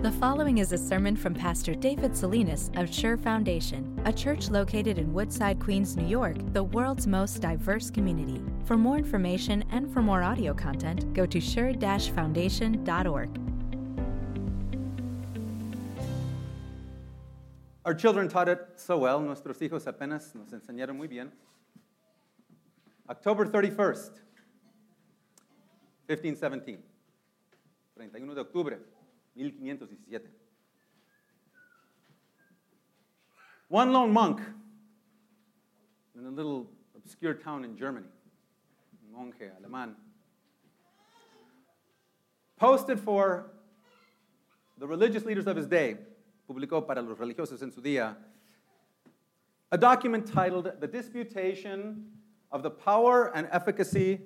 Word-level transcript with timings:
The 0.00 0.12
following 0.12 0.58
is 0.58 0.70
a 0.70 0.78
sermon 0.78 1.16
from 1.16 1.34
Pastor 1.34 1.74
David 1.74 2.16
Salinas 2.16 2.70
of 2.76 2.94
Sure 2.94 3.16
Foundation, 3.16 4.00
a 4.04 4.12
church 4.12 4.48
located 4.48 4.96
in 4.96 5.12
Woodside, 5.12 5.58
Queens, 5.58 5.96
New 5.96 6.06
York, 6.06 6.36
the 6.52 6.62
world's 6.62 7.08
most 7.08 7.42
diverse 7.42 7.90
community. 7.90 8.40
For 8.64 8.76
more 8.76 8.96
information 8.96 9.64
and 9.72 9.92
for 9.92 10.00
more 10.00 10.22
audio 10.22 10.54
content, 10.54 11.12
go 11.14 11.26
to 11.26 11.40
sure-foundation.org. 11.40 13.40
Our 17.84 17.94
children 17.94 18.28
taught 18.28 18.48
it 18.48 18.60
so 18.76 18.98
well, 18.98 19.20
nuestros 19.20 19.58
hijos 19.58 19.88
apenas 19.88 20.32
nos 20.32 20.52
enseñaron 20.52 20.96
muy 20.96 21.08
bien. 21.08 21.32
October 23.10 23.46
31st, 23.46 24.12
1517. 26.06 26.84
31 27.96 28.34
de 28.36 28.40
octubre, 28.40 28.78
1517. 29.38 30.30
One 33.68 33.92
lone 33.92 34.12
monk 34.12 34.40
in 36.18 36.26
a 36.26 36.30
little 36.30 36.70
obscure 36.96 37.34
town 37.34 37.64
in 37.64 37.76
Germany, 37.76 38.06
monje 39.14 39.50
alemán, 39.62 39.94
posted 42.56 42.98
for 42.98 43.50
the 44.78 44.86
religious 44.86 45.24
leaders 45.24 45.46
of 45.46 45.56
his 45.56 45.66
day, 45.66 45.96
publicó 46.48 46.86
para 46.86 47.02
los 47.02 47.18
religiosos 47.18 47.62
en 47.62 47.70
su 47.70 47.80
día, 47.80 48.16
a 49.70 49.78
document 49.78 50.26
titled 50.26 50.72
The 50.80 50.88
Disputation 50.88 52.06
of 52.50 52.62
the 52.62 52.70
Power 52.70 53.30
and 53.36 53.48
Efficacy 53.52 54.20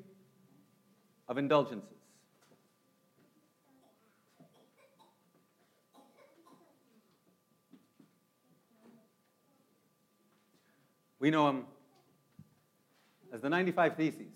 of 1.28 1.36
Indulgences. 1.36 2.01
We 11.22 11.30
know 11.30 11.48
him 11.48 11.66
as 13.32 13.42
the 13.42 13.48
95 13.48 13.96
Theses. 13.96 14.32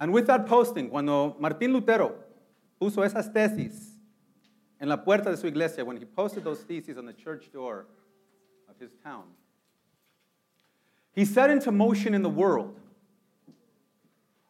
And 0.00 0.12
with 0.12 0.26
that 0.26 0.44
posting, 0.44 0.88
cuando 0.88 1.36
Martín 1.40 1.72
Lutero 1.72 2.14
puso 2.80 3.04
esas 3.04 3.32
tesis 3.32 3.92
en 4.80 4.88
la 4.88 4.96
puerta 4.96 5.30
de 5.30 5.36
su 5.36 5.46
iglesia, 5.46 5.84
when 5.84 5.96
he 5.98 6.04
posted 6.04 6.42
those 6.42 6.62
theses 6.64 6.98
on 6.98 7.06
the 7.06 7.12
church 7.12 7.52
door 7.52 7.86
of 8.68 8.74
his 8.80 8.90
town, 9.04 9.22
he 11.12 11.24
set 11.24 11.48
into 11.48 11.70
motion 11.70 12.12
in 12.12 12.22
the 12.22 12.28
world 12.28 12.80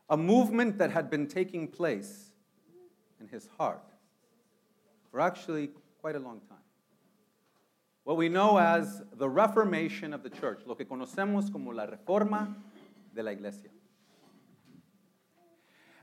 a 0.09 0.17
movement 0.17 0.79
that 0.79 0.91
had 0.91 1.11
been 1.11 1.27
taking 1.27 1.69
place 1.69 2.31
in 3.21 3.29
his 3.29 3.51
heart 3.59 3.85
for 5.11 5.21
actually 5.21 5.69
quite 6.01 6.17
a 6.17 6.21
long 6.21 6.41
time 6.49 6.57
what 8.07 8.17
we 8.17 8.29
know 8.29 8.57
as 8.57 9.03
the 9.19 9.29
Reformation 9.29 10.15
of 10.15 10.23
the 10.23 10.31
church, 10.31 10.61
lo 10.65 10.77
que 10.77 10.85
conocemos 10.85 11.51
como 11.51 11.73
la 11.73 11.89
Reforma 11.89 12.55
de 13.13 13.21
la 13.21 13.33
Iglesia. 13.33 13.69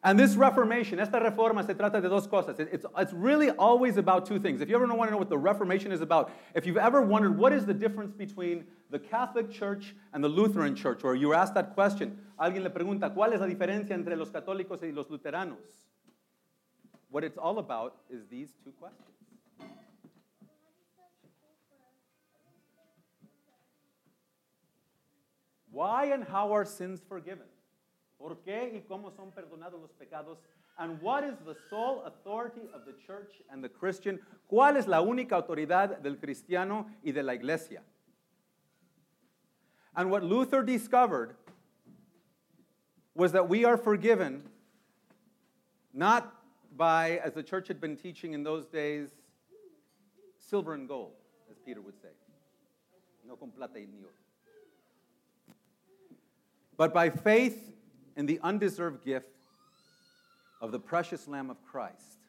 And 0.03 0.19
this 0.19 0.35
Reformation, 0.35 0.99
esta 0.99 1.17
reforma 1.17 1.65
se 1.65 1.73
trata 1.75 2.01
de 2.01 2.09
dos 2.09 2.27
cosas. 2.27 2.59
It's, 2.59 2.85
it's 2.97 3.13
really 3.13 3.51
always 3.51 3.95
about 3.95 4.25
two 4.25 4.37
things. 4.37 4.59
If 4.59 4.67
you 4.67 4.75
ever 4.75 4.85
want 4.87 5.07
to 5.07 5.11
know 5.11 5.17
what 5.17 5.29
the 5.29 5.37
Reformation 5.37 5.93
is 5.93 6.01
about, 6.01 6.29
if 6.53 6.65
you've 6.65 6.75
ever 6.75 7.01
wondered 7.01 7.37
what 7.37 7.53
is 7.53 7.65
the 7.65 7.73
difference 7.73 8.11
between 8.11 8.65
the 8.89 8.99
Catholic 8.99 9.49
Church 9.49 9.95
and 10.11 10.21
the 10.21 10.27
Lutheran 10.27 10.75
Church, 10.75 11.05
or 11.05 11.15
you 11.15 11.29
were 11.29 11.35
asked 11.35 11.53
that 11.53 11.73
question, 11.73 12.19
alguien 12.37 12.63
le 12.63 12.69
pregunta, 12.69 13.15
¿cuál 13.15 13.31
es 13.31 13.39
la 13.39 13.47
diferencia 13.47 13.91
entre 13.91 14.17
los 14.17 14.29
católicos 14.29 14.83
y 14.83 14.91
los 14.93 15.07
luteranos? 15.07 15.55
What 17.09 17.23
it's 17.23 17.37
all 17.37 17.59
about 17.59 17.95
is 18.09 18.27
these 18.29 18.49
two 18.61 18.73
questions. 18.73 19.12
Why 25.73 26.05
and 26.13 26.23
how 26.23 26.53
are 26.53 26.65
sins 26.65 27.01
forgiven? 27.09 27.47
¿Por 28.19 28.35
qué 28.45 28.71
y 28.75 28.83
cómo 28.87 29.11
son 29.15 29.31
perdonados 29.31 29.81
los 29.81 29.91
pecados? 29.99 30.37
And 30.77 31.01
what 31.01 31.23
is 31.23 31.33
the 31.45 31.55
sole 31.67 32.03
authority 32.05 32.61
of 32.75 32.85
the 32.85 32.93
church 33.07 33.41
and 33.51 33.63
the 33.63 33.69
Christian? 33.69 34.19
¿Cuál 34.51 34.77
es 34.77 34.85
la 34.87 35.01
única 35.01 35.31
autoridad 35.31 36.03
del 36.03 36.17
cristiano 36.17 36.85
y 37.03 37.11
de 37.11 37.23
la 37.23 37.33
iglesia? 37.33 37.81
And 39.95 40.11
what 40.11 40.23
Luther 40.23 40.61
discovered 40.61 41.35
was 43.15 43.31
that 43.31 43.49
we 43.49 43.65
are 43.65 43.77
forgiven 43.77 44.43
not 45.91 46.35
by, 46.77 47.19
as 47.23 47.33
the 47.33 47.43
church 47.43 47.67
had 47.67 47.81
been 47.81 47.95
teaching 47.95 48.33
in 48.33 48.43
those 48.43 48.67
days, 48.67 49.09
silver 50.39 50.75
and 50.75 50.87
gold, 50.87 51.13
as 51.49 51.57
Peter 51.65 51.81
would 51.81 51.99
say. 51.99 52.09
No 53.25 53.35
con 53.35 53.51
plata 53.51 53.79
y 53.79 53.87
ni 53.91 54.01
oro 54.03 54.22
but 56.77 56.93
by 56.93 57.09
faith 57.09 57.73
in 58.15 58.25
the 58.25 58.39
undeserved 58.41 59.03
gift 59.03 59.27
of 60.61 60.71
the 60.71 60.79
precious 60.79 61.27
Lamb 61.27 61.49
of 61.49 61.57
Christ, 61.65 62.19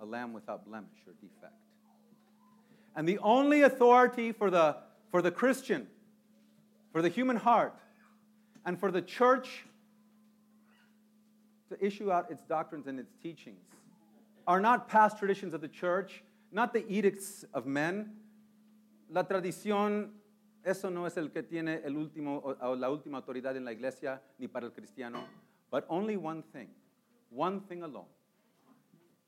a 0.00 0.04
lamb 0.04 0.32
without 0.32 0.66
blemish 0.66 0.98
or 1.06 1.12
defect. 1.14 1.54
And 2.94 3.08
the 3.08 3.18
only 3.18 3.62
authority 3.62 4.32
for 4.32 4.50
the, 4.50 4.76
for 5.10 5.22
the 5.22 5.30
Christian, 5.30 5.86
for 6.92 7.02
the 7.02 7.08
human 7.08 7.36
heart, 7.36 7.74
and 8.64 8.78
for 8.78 8.90
the 8.90 9.02
church 9.02 9.64
to 11.68 11.84
issue 11.84 12.10
out 12.10 12.30
its 12.30 12.42
doctrines 12.42 12.86
and 12.86 12.98
its 12.98 13.14
teachings 13.22 13.64
are 14.46 14.60
not 14.60 14.88
past 14.88 15.18
traditions 15.18 15.52
of 15.54 15.60
the 15.60 15.68
church, 15.68 16.22
not 16.52 16.72
the 16.72 16.84
edicts 16.88 17.44
of 17.52 17.66
men. 17.66 18.10
La 19.10 19.22
tradición 19.22 20.08
Eso 20.64 20.90
no 20.90 21.06
es 21.06 21.16
el 21.16 21.30
que 21.30 21.42
tiene 21.42 21.80
el 21.84 21.96
último, 21.96 22.42
o 22.60 22.74
la 22.74 22.90
última 22.90 23.18
autoridad 23.18 23.56
en 23.56 23.64
la 23.64 23.72
iglesia 23.72 24.20
ni 24.38 24.48
para 24.48 24.66
el 24.66 24.72
cristiano, 24.72 25.24
but 25.70 25.84
only 25.88 26.16
one 26.16 26.42
thing, 26.52 26.68
one 27.30 27.60
thing 27.60 27.82
alone, 27.82 28.08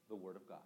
the 0.09 0.17
Word 0.17 0.37
of 0.37 0.47
God. 0.47 0.59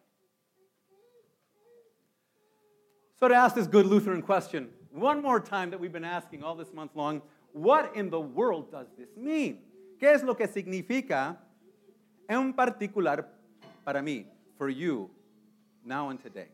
So 3.21 3.29
to 3.29 3.35
ask 3.35 3.55
this 3.55 3.67
good 3.67 3.87
Lutheran 3.87 4.23
question 4.23 4.71
one 4.91 5.23
more 5.23 5.41
time 5.41 5.71
that 5.71 5.81
we've 5.81 5.93
been 5.93 6.05
asking 6.05 6.43
all 6.43 6.55
this 6.55 6.73
month 6.73 6.93
long, 6.95 7.21
what 7.53 7.95
in 7.95 8.11
the 8.11 8.21
world 8.21 8.71
does 8.71 8.87
this 8.97 9.17
mean? 9.17 9.59
¿Qué 10.01 10.13
es 10.13 10.23
lo 10.23 10.35
que 10.35 10.47
significa 10.47 11.37
en 12.29 12.53
particular 12.53 13.27
para 13.85 14.01
mí, 14.03 14.27
for 14.57 14.69
you, 14.69 15.11
now 15.85 16.11
and 16.11 16.21
today? 16.23 16.49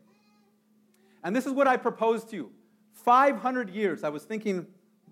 And 1.23 1.35
this 1.35 1.45
is 1.45 1.53
what 1.53 1.67
I 1.67 1.77
propose 1.77 2.23
to 2.25 2.35
you. 2.35 2.51
500 2.93 3.69
years, 3.69 4.03
I 4.03 4.09
was 4.09 4.23
thinking, 4.23 4.67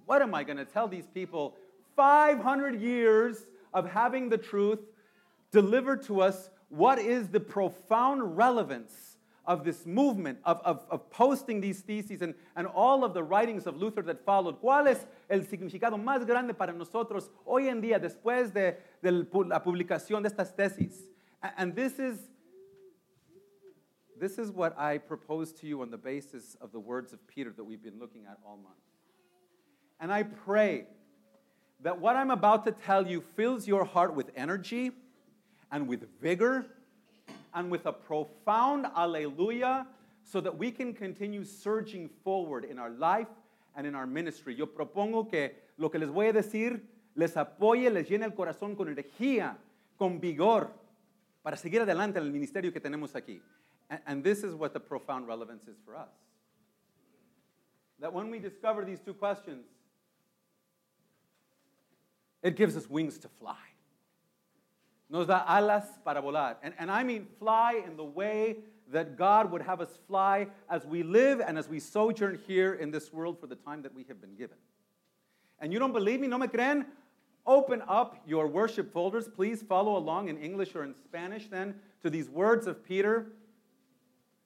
what 0.06 0.22
am 0.22 0.34
I 0.34 0.44
going 0.44 0.58
to 0.58 0.66
tell 0.66 0.88
these 0.88 1.08
people? 1.08 1.56
500 1.96 2.80
years 2.80 3.48
of 3.74 3.90
having 3.90 4.30
the 4.30 4.38
truth 4.38 4.80
delivered 5.52 6.04
to 6.04 6.22
us. 6.22 6.50
What 6.70 7.00
is 7.00 7.30
the 7.30 7.40
profound 7.40 8.38
relevance 8.38 9.18
of 9.46 9.64
this 9.64 9.86
movement, 9.86 10.38
of, 10.46 10.62
of, 10.64 10.86
of 10.92 11.10
posting 11.10 11.60
these 11.60 11.82
theses 11.82 12.22
and, 12.22 12.36
and 12.56 12.68
all 12.68 13.04
of 13.04 13.14
the 13.14 13.24
writings 13.24 13.66
of 13.66 13.78
Luther 13.78 14.04
that 14.04 14.24
followed? 14.24 14.62
¿Cuál 14.62 14.88
es 14.88 15.06
el 15.30 15.40
significado 15.40 15.98
más 15.98 16.26
grande 16.26 16.54
para 16.54 16.72
nosotros 16.72 17.30
hoy 17.46 17.68
en 17.68 17.82
día 17.82 18.00
después 18.00 18.54
de, 18.54 18.78
de 19.02 19.12
la 19.12 19.60
publicación 19.64 20.22
de 20.22 20.30
estas 20.30 20.56
tesis? 20.56 21.10
And 21.58 21.76
this 21.76 22.00
is 22.00 22.20
this 24.20 24.38
is 24.38 24.52
what 24.52 24.78
I 24.78 24.98
propose 24.98 25.52
to 25.54 25.68
you 25.68 25.82
on 25.82 25.92
the 25.92 25.98
basis 25.98 26.56
of 26.62 26.72
the 26.72 26.80
words 26.80 27.14
of 27.14 27.26
Peter 27.28 27.52
that 27.56 27.64
we've 27.64 27.82
been 27.82 28.00
looking 28.00 28.26
at 28.26 28.38
all 28.46 28.58
month. 28.58 28.76
And 30.00 30.12
I 30.12 30.24
pray 30.24 30.86
that 31.82 32.00
what 32.00 32.16
I'm 32.16 32.32
about 32.32 32.66
to 32.66 32.72
tell 32.72 33.08
you 33.08 33.22
fills 33.22 33.68
your 33.68 33.86
heart 33.86 34.14
with 34.14 34.32
energy 34.36 34.92
and 35.72 35.88
with 35.88 36.06
vigor 36.22 36.66
and 37.54 37.72
with 37.72 37.86
a 37.86 37.94
profound 37.94 38.86
alleluia 38.96 39.88
so 40.24 40.42
that 40.42 40.58
we 40.58 40.72
can 40.72 40.94
continue 40.94 41.44
surging 41.44 42.10
forward 42.24 42.66
in 42.66 42.78
our 42.78 42.90
life 42.90 43.28
and 43.76 43.88
in 43.88 43.96
our 43.96 44.06
ministry. 44.06 44.56
Yo 44.56 44.68
propongo 44.68 45.30
que 45.30 45.52
lo 45.78 45.90
que 45.90 46.00
les 46.00 46.10
voy 46.10 46.28
a 46.28 46.34
decir 46.34 46.82
les 47.16 47.36
apoye, 47.36 47.90
les 47.90 48.08
llene 48.08 48.26
el 48.26 48.34
corazón 48.34 48.76
con 48.76 48.88
energía, 48.88 49.58
con 49.98 50.20
vigor, 50.20 50.72
para 51.42 51.58
seguir 51.58 51.82
adelante 51.82 52.20
en 52.20 52.26
el 52.26 52.32
ministerio 52.32 52.72
que 52.72 52.80
tenemos 52.80 53.16
aquí. 53.16 53.42
And, 53.90 54.00
and 54.06 54.24
this 54.24 54.44
is 54.44 54.56
what 54.56 54.74
the 54.74 54.80
profound 54.80 55.28
relevance 55.28 55.68
is 55.68 55.78
for 55.86 55.96
us. 55.96 56.10
That 58.00 58.14
when 58.14 58.30
we 58.30 58.40
discover 58.40 58.86
these 58.86 59.00
two 59.00 59.14
questions, 59.14 59.66
it 62.42 62.56
gives 62.56 62.78
us 62.78 62.90
wings 62.90 63.18
to 63.20 63.28
fly. 63.28 63.58
Nos 65.10 65.28
da 65.28 65.44
alas 65.48 65.86
para 66.06 66.22
volar. 66.22 66.56
And, 66.62 66.74
and 66.78 66.92
I 66.92 67.04
mean 67.04 67.28
fly 67.40 67.82
in 67.86 67.98
the 67.98 68.04
way 68.04 68.58
that 68.92 69.18
God 69.18 69.52
would 69.52 69.62
have 69.62 69.82
us 69.82 70.00
fly 70.08 70.48
as 70.70 70.86
we 70.86 71.04
live 71.04 71.42
and 71.42 71.58
as 71.58 71.68
we 71.68 71.80
sojourn 71.80 72.40
here 72.48 72.74
in 72.74 72.92
this 72.92 73.12
world 73.12 73.40
for 73.40 73.48
the 73.48 73.56
time 73.56 73.82
that 73.82 73.94
we 73.94 74.04
have 74.08 74.22
been 74.22 74.36
given. 74.36 74.58
And 75.60 75.74
you 75.74 75.80
don't 75.80 75.94
believe 75.94 76.20
me? 76.22 76.28
¿No 76.28 76.38
me 76.38 76.48
creen? 76.48 76.86
open 77.50 77.82
up 77.88 78.22
your 78.28 78.48
worship 78.48 78.94
folders. 78.94 79.28
Please 79.28 79.64
follow 79.64 79.98
along 79.98 80.30
in 80.30 80.38
English 80.38 80.76
or 80.76 80.84
in 80.84 80.94
Spanish 80.94 81.48
then 81.48 81.76
to 82.02 82.10
these 82.10 82.30
words 82.30 82.68
of 82.68 82.86
Peter, 82.86 83.34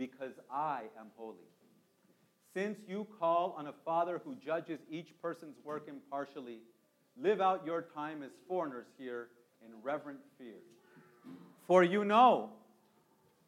because 0.00 0.32
I 0.50 0.84
am 0.98 1.08
holy. 1.14 1.36
Since 2.54 2.78
you 2.88 3.06
call 3.18 3.54
on 3.58 3.66
a 3.66 3.74
Father 3.84 4.22
who 4.24 4.34
judges 4.34 4.80
each 4.90 5.08
person's 5.20 5.56
work 5.62 5.88
impartially, 5.88 6.60
live 7.20 7.42
out 7.42 7.66
your 7.66 7.82
time 7.82 8.22
as 8.22 8.30
foreigners 8.48 8.86
here 8.96 9.28
in 9.62 9.70
reverent 9.82 10.20
fear. 10.38 10.56
For 11.66 11.84
you 11.84 12.06
know, 12.06 12.48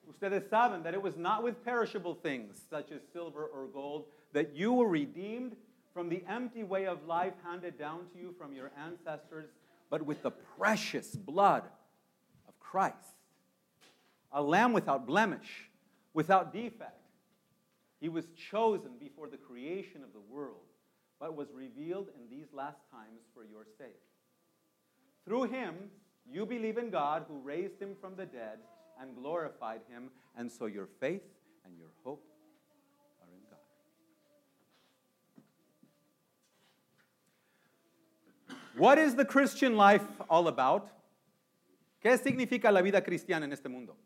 ustedes 0.07 0.43
saben, 0.51 0.85
that 0.85 0.93
it 0.93 1.01
was 1.01 1.17
not 1.17 1.43
with 1.43 1.65
perishable 1.65 2.15
things, 2.15 2.61
such 2.69 2.93
as 2.93 3.01
silver 3.15 3.47
or 3.47 3.67
gold, 3.69 4.05
that 4.35 4.55
you 4.55 4.75
were 4.75 4.89
redeemed 4.89 5.57
from 5.95 6.11
the 6.11 6.23
empty 6.29 6.65
way 6.65 6.85
of 6.87 7.07
life 7.07 7.33
handed 7.43 7.79
down 7.79 8.01
to 8.13 8.19
you 8.19 8.35
from 8.39 8.53
your 8.53 8.71
ancestors, 8.79 9.49
but 9.89 10.03
with 10.03 10.23
the 10.23 10.31
precious 10.31 11.17
blood 11.17 11.63
of 12.47 12.61
Christ, 12.61 13.17
a 14.33 14.43
lamb 14.43 14.75
without 14.75 15.07
blemish, 15.07 15.71
without 16.15 16.53
defect. 16.53 16.99
He 18.01 18.09
was 18.09 18.27
chosen 18.51 18.93
before 18.99 19.29
the 19.29 19.37
creation 19.37 20.03
of 20.03 20.13
the 20.13 20.21
world, 20.21 20.67
but 21.21 21.37
was 21.37 21.49
revealed 21.55 22.09
in 22.17 22.29
these 22.29 22.53
last 22.53 22.81
times 22.91 23.21
for 23.33 23.45
your 23.45 23.65
sake. 23.79 24.01
Through 25.25 25.45
him, 25.45 25.75
you 26.31 26.45
believe 26.47 26.79
in 26.79 26.91
God 26.91 27.25
who 27.29 27.39
raised 27.39 27.81
him 27.81 27.95
from 28.01 28.17
the 28.17 28.27
dead 28.27 28.59
and 29.01 29.15
glorified 29.15 29.81
him, 29.89 30.11
and 30.37 30.51
so 30.51 30.67
your 30.67 30.89
faith 31.01 31.23
and 31.65 31.77
your 31.79 31.91
hope 32.05 32.25
are 33.21 33.29
in 33.33 33.41
God. 33.49 33.59
What 38.77 38.99
is 38.99 39.15
the 39.15 39.25
Christian 39.25 39.77
life 39.77 40.05
all 40.29 40.49
about? 40.49 40.89
¿Qué 42.03 42.19
significa 42.19 42.73
la 42.73 42.83
vida 42.83 43.01
cristiana 43.01 43.45
en 43.45 43.53
este 43.53 43.69
mundo? 43.69 43.97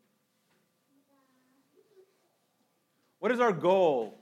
What 3.19 3.33
is 3.33 3.41
our 3.41 3.53
goal 3.53 4.19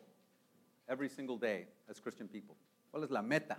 every 0.88 1.08
single 1.08 1.36
day 1.36 1.66
as 1.88 2.00
Christian 2.00 2.28
people? 2.28 2.56
¿Cuál 2.92 3.04
es 3.04 3.10
la 3.10 3.22
meta 3.22 3.56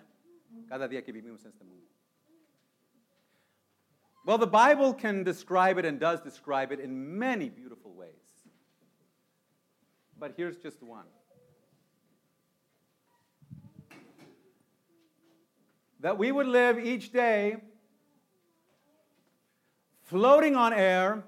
cada 0.70 0.88
día 0.88 1.04
que 1.04 1.14
vivimos 1.14 1.44
en 1.44 1.52
este 1.52 1.64
mundo? 1.64 1.86
Well, 4.26 4.40
the 4.40 4.48
Bible 4.48 4.94
can 4.94 5.24
describe 5.24 5.78
it 5.78 5.86
and 5.86 6.00
does 6.00 6.20
describe 6.22 6.72
it 6.72 6.80
in 6.80 7.20
many 7.20 7.48
beautiful 7.48 7.94
ways. 7.94 8.10
But 10.18 10.34
here's 10.36 10.58
just 10.58 10.82
one 10.82 11.06
that 16.00 16.18
we 16.18 16.32
would 16.32 16.48
live 16.48 16.80
each 16.80 17.12
day 17.12 17.58
floating 20.04 20.56
on 20.56 20.74
air, 20.74 21.24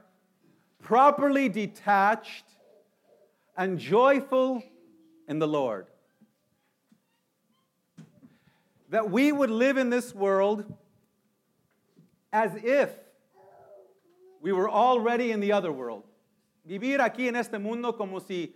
properly 0.82 1.50
detached, 1.50 2.46
and 3.58 3.80
joyful 3.80 4.64
in 5.28 5.40
the 5.40 5.48
Lord. 5.48 5.88
That 8.90 9.10
we 9.10 9.32
would 9.32 9.50
live 9.50 9.78
in 9.78 9.90
this 9.90 10.16
world 10.16 10.64
as 12.32 12.52
if 12.64 12.92
we 14.42 14.52
were 14.52 14.70
already 14.70 15.32
in 15.32 15.40
the 15.40 15.52
other 15.52 15.72
world. 15.72 16.04
Vivir 16.68 17.00
aquí 17.00 17.28
en 17.28 17.36
este 17.36 17.60
mundo 17.60 17.94
como 17.94 18.20
si, 18.20 18.54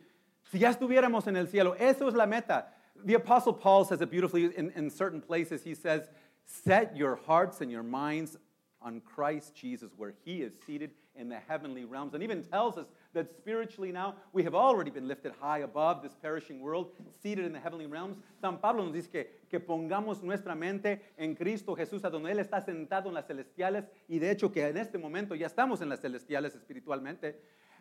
si 0.52 0.60
ya 0.60 0.74
estuviéramos 0.74 1.28
en 1.28 1.36
el 1.36 1.48
cielo. 1.48 1.76
Eso 1.78 2.08
es 2.08 2.14
la 2.14 2.26
meta. 2.26 2.66
The 3.04 3.16
Apostle 3.16 3.54
Paul 3.54 3.86
says 3.86 4.02
it 4.02 4.12
beautifully 4.12 4.56
in, 4.56 4.72
in 4.76 4.90
certain 4.90 5.22
places. 5.22 5.64
He 5.64 5.74
says, 5.74 6.10
Set 6.46 6.96
your 6.96 7.16
hearts 7.16 7.62
and 7.62 7.72
your 7.72 7.84
minds 7.84 8.38
on 8.82 9.02
Christ 9.02 9.56
Jesus, 9.56 9.92
where 9.98 10.14
he 10.24 10.42
is 10.42 10.54
seated 10.66 10.92
in 11.16 11.30
the 11.30 11.40
heavenly 11.48 11.86
realms, 11.86 12.14
and 12.14 12.24
even 12.24 12.44
tells 12.44 12.78
us 12.78 12.86
that 13.14 13.30
spiritually 13.38 13.92
now 13.92 14.16
we 14.34 14.44
have 14.44 14.56
already 14.56 14.90
been 14.90 15.08
lifted 15.08 15.34
high 15.40 15.60
above 15.60 16.02
this 16.02 16.14
perishing 16.22 16.62
world, 16.62 16.92
seated 17.22 17.46
in 17.46 17.54
the 17.54 17.60
heavenly 17.60 17.86
realms. 17.86 18.18
San 18.40 18.58
Pablo 18.58 18.86
nos 18.86 18.94
dice 18.94 19.10
que, 19.12 19.26
que 19.50 19.60
pongamos 19.60 20.22
nuestra 20.24 20.56
mente 20.56 21.02
en 21.18 21.36
Cristo 21.36 21.76
Jesús, 21.76 22.04
a 22.04 22.10
donde 22.10 22.32
Él 22.32 22.40
está 22.40 22.64
sentado 22.64 23.08
en 23.08 23.14
las 23.14 23.28
celestiales, 23.28 23.86
y 24.08 24.20
de 24.20 24.32
hecho 24.32 24.52
que 24.52 24.68
en 24.68 24.78
este 24.78 24.98
momento 24.98 25.36
ya 25.36 25.48
estamos 25.48 25.82
en 25.82 25.90
las 25.90 26.00
celestiales 26.02 26.56
espiritualmente. 26.56 27.36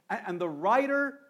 And, 0.09 0.21
and 0.27 0.41
the 0.41 0.49
writer 0.49 1.21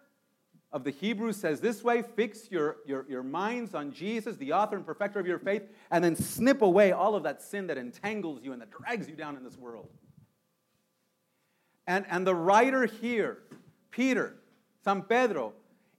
of 0.71 0.83
the 0.83 0.91
Hebrews 0.91 1.35
says 1.35 1.59
this 1.59 1.83
way 1.83 2.01
fix 2.01 2.49
your, 2.49 2.77
your, 2.85 3.05
your 3.09 3.23
minds 3.23 3.75
on 3.75 3.91
Jesus, 3.91 4.37
the 4.37 4.53
author 4.53 4.77
and 4.77 4.85
perfecter 4.85 5.19
of 5.19 5.27
your 5.27 5.39
faith, 5.39 5.63
and 5.91 6.03
then 6.03 6.15
snip 6.15 6.61
away 6.61 6.91
all 6.91 7.15
of 7.15 7.23
that 7.23 7.41
sin 7.41 7.67
that 7.67 7.77
entangles 7.77 8.43
you 8.43 8.53
and 8.53 8.61
that 8.61 8.71
drags 8.71 9.07
you 9.07 9.15
down 9.15 9.35
in 9.35 9.43
this 9.43 9.57
world. 9.57 9.89
And, 11.87 12.05
and 12.09 12.25
the 12.25 12.35
writer 12.35 12.85
here, 12.85 13.39
Peter, 13.91 14.35
San 14.83 15.01
Pedro, 15.03 15.53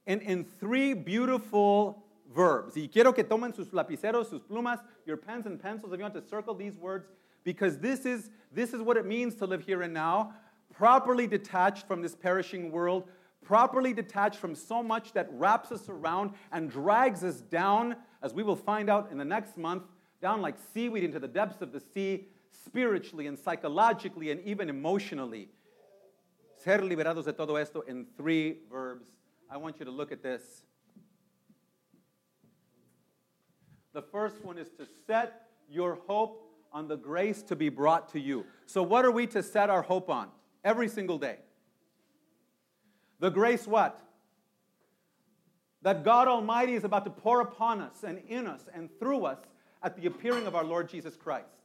in, 0.05 0.19
in 0.21 0.43
three 0.43 0.93
beautiful 0.93 2.03
verbs. 2.33 2.75
Y 2.75 2.89
quiero 2.91 3.13
que 3.13 3.23
tomen 3.23 3.55
sus 3.55 3.69
lapiceros, 3.69 4.29
sus 4.29 4.41
plumas, 4.41 4.79
your 5.05 5.17
pens 5.17 5.45
and 5.45 5.61
pencils. 5.61 5.93
If 5.93 5.99
you 5.99 6.03
want 6.03 6.15
to 6.15 6.27
circle 6.27 6.55
these 6.55 6.75
words, 6.77 7.07
because 7.43 7.77
this 7.77 8.05
is, 8.05 8.29
this 8.51 8.73
is 8.73 8.81
what 8.81 8.97
it 8.97 9.05
means 9.05 9.35
to 9.35 9.45
live 9.45 9.63
here 9.63 9.81
and 9.83 9.93
now, 9.93 10.33
properly 10.73 11.27
detached 11.27 11.87
from 11.87 12.01
this 12.01 12.15
perishing 12.15 12.71
world, 12.71 13.07
properly 13.43 13.93
detached 13.93 14.37
from 14.37 14.55
so 14.55 14.81
much 14.81 15.13
that 15.13 15.27
wraps 15.31 15.71
us 15.71 15.89
around 15.89 16.31
and 16.51 16.69
drags 16.69 17.23
us 17.23 17.41
down, 17.41 17.95
as 18.21 18.33
we 18.33 18.43
will 18.43 18.55
find 18.55 18.89
out 18.89 19.09
in 19.11 19.17
the 19.17 19.25
next 19.25 19.57
month, 19.57 19.83
down 20.21 20.41
like 20.41 20.55
seaweed 20.73 21.03
into 21.03 21.19
the 21.19 21.27
depths 21.27 21.61
of 21.61 21.71
the 21.71 21.79
sea, 21.79 22.27
spiritually 22.65 23.27
and 23.27 23.37
psychologically 23.37 24.31
and 24.31 24.39
even 24.45 24.69
emotionally 24.69 25.49
ser 26.63 26.79
liberados 26.79 27.25
de 27.25 27.33
todo 27.33 27.55
esto 27.55 27.81
in 27.87 28.05
three 28.17 28.59
verbs. 28.71 29.07
I 29.49 29.57
want 29.57 29.79
you 29.79 29.85
to 29.85 29.91
look 29.91 30.11
at 30.11 30.23
this. 30.23 30.63
The 33.93 34.01
first 34.01 34.43
one 34.43 34.57
is 34.57 34.69
to 34.79 34.87
set 35.05 35.47
your 35.69 35.99
hope 36.07 36.41
on 36.71 36.87
the 36.87 36.97
grace 36.97 37.43
to 37.43 37.55
be 37.55 37.69
brought 37.69 38.09
to 38.13 38.19
you. 38.19 38.45
So, 38.65 38.81
what 38.81 39.05
are 39.05 39.11
we 39.11 39.27
to 39.27 39.43
set 39.43 39.69
our 39.69 39.83
hope 39.83 40.09
on 40.09 40.29
every 40.63 40.87
single 40.87 41.19
day? 41.19 41.37
The 43.19 43.29
grace, 43.29 43.67
what? 43.67 43.99
That 45.83 46.03
God 46.03 46.27
Almighty 46.27 46.73
is 46.73 46.83
about 46.83 47.05
to 47.05 47.11
pour 47.11 47.41
upon 47.41 47.81
us 47.81 48.03
and 48.03 48.19
in 48.27 48.47
us 48.47 48.63
and 48.73 48.89
through 48.99 49.25
us 49.25 49.39
at 49.83 49.95
the 49.95 50.07
appearing 50.07 50.47
of 50.47 50.55
our 50.55 50.63
Lord 50.63 50.89
Jesus 50.89 51.15
Christ. 51.15 51.62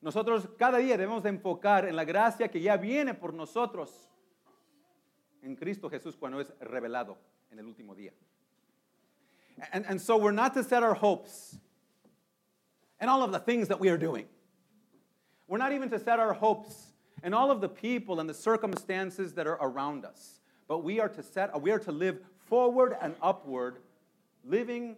Nosotros 0.00 0.48
cada 0.56 0.78
día 0.78 0.96
debemos 0.96 1.22
de 1.22 1.30
enfocar 1.30 1.84
en 1.86 1.96
la 1.96 2.04
gracia 2.04 2.48
que 2.48 2.60
ya 2.60 2.76
viene 2.76 3.14
por 3.14 3.34
nosotros 3.34 4.08
en 5.42 5.56
Cristo 5.56 5.90
Jesús 5.90 6.16
cuando 6.16 6.40
es 6.40 6.52
revelado 6.60 7.18
en 7.50 7.58
el 7.58 7.66
último 7.66 7.94
día. 7.94 8.12
And, 9.72 9.84
and 9.86 10.00
so 10.00 10.16
we're 10.16 10.30
not 10.30 10.54
to 10.54 10.62
set 10.62 10.84
our 10.84 10.94
hopes 10.94 11.58
in 13.00 13.08
all 13.08 13.24
of 13.24 13.32
the 13.32 13.40
things 13.40 13.68
that 13.68 13.80
we 13.80 13.88
are 13.88 13.98
doing. 13.98 14.26
We're 15.48 15.58
not 15.58 15.72
even 15.72 15.90
to 15.90 15.98
set 15.98 16.20
our 16.20 16.32
hopes 16.32 16.92
in 17.24 17.34
all 17.34 17.50
of 17.50 17.60
the 17.60 17.68
people 17.68 18.20
and 18.20 18.28
the 18.28 18.34
circumstances 18.34 19.34
that 19.34 19.48
are 19.48 19.58
around 19.60 20.04
us. 20.04 20.38
But 20.68 20.84
we 20.84 21.00
are 21.00 21.08
to 21.08 21.22
set 21.22 21.60
we 21.60 21.72
are 21.72 21.78
to 21.80 21.90
live 21.90 22.20
forward 22.46 22.96
and 23.00 23.16
upward, 23.20 23.78
living 24.44 24.96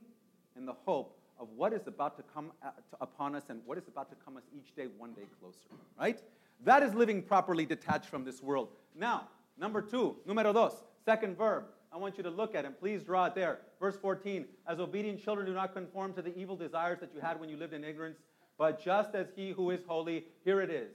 in 0.56 0.66
the 0.66 0.74
hope 0.84 1.19
of 1.40 1.48
what 1.56 1.72
is 1.72 1.86
about 1.86 2.16
to 2.18 2.22
come 2.34 2.52
uh, 2.62 2.70
upon 3.00 3.34
us 3.34 3.44
and 3.48 3.60
what 3.64 3.78
is 3.78 3.88
about 3.88 4.10
to 4.10 4.16
come 4.24 4.36
us 4.36 4.42
each 4.54 4.74
day, 4.76 4.86
one 4.98 5.12
day 5.14 5.24
closer, 5.40 5.56
right? 5.98 6.20
That 6.64 6.82
is 6.82 6.94
living 6.94 7.22
properly 7.22 7.64
detached 7.64 8.06
from 8.06 8.24
this 8.24 8.42
world. 8.42 8.68
Now, 8.94 9.28
number 9.58 9.80
two, 9.80 10.16
numero 10.26 10.52
dos, 10.52 10.74
second 11.04 11.36
verb. 11.36 11.64
I 11.92 11.96
want 11.96 12.16
you 12.18 12.22
to 12.22 12.30
look 12.30 12.54
at 12.54 12.64
it. 12.64 12.78
Please 12.78 13.02
draw 13.02 13.26
it 13.26 13.34
there. 13.34 13.58
Verse 13.80 13.96
14. 13.96 14.44
As 14.68 14.78
obedient 14.78 15.24
children, 15.24 15.46
do 15.46 15.52
not 15.52 15.74
conform 15.74 16.12
to 16.12 16.22
the 16.22 16.36
evil 16.38 16.54
desires 16.54 17.00
that 17.00 17.10
you 17.12 17.20
had 17.20 17.40
when 17.40 17.48
you 17.48 17.56
lived 17.56 17.72
in 17.72 17.82
ignorance, 17.82 18.18
but 18.56 18.80
just 18.80 19.14
as 19.14 19.26
he 19.34 19.50
who 19.50 19.70
is 19.70 19.80
holy, 19.88 20.26
here 20.44 20.60
it 20.60 20.70
is. 20.70 20.92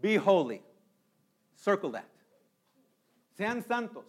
Be 0.00 0.16
holy. 0.16 0.62
Circle 1.56 1.90
that. 1.90 2.08
Sean 3.36 3.62
santos 3.62 4.04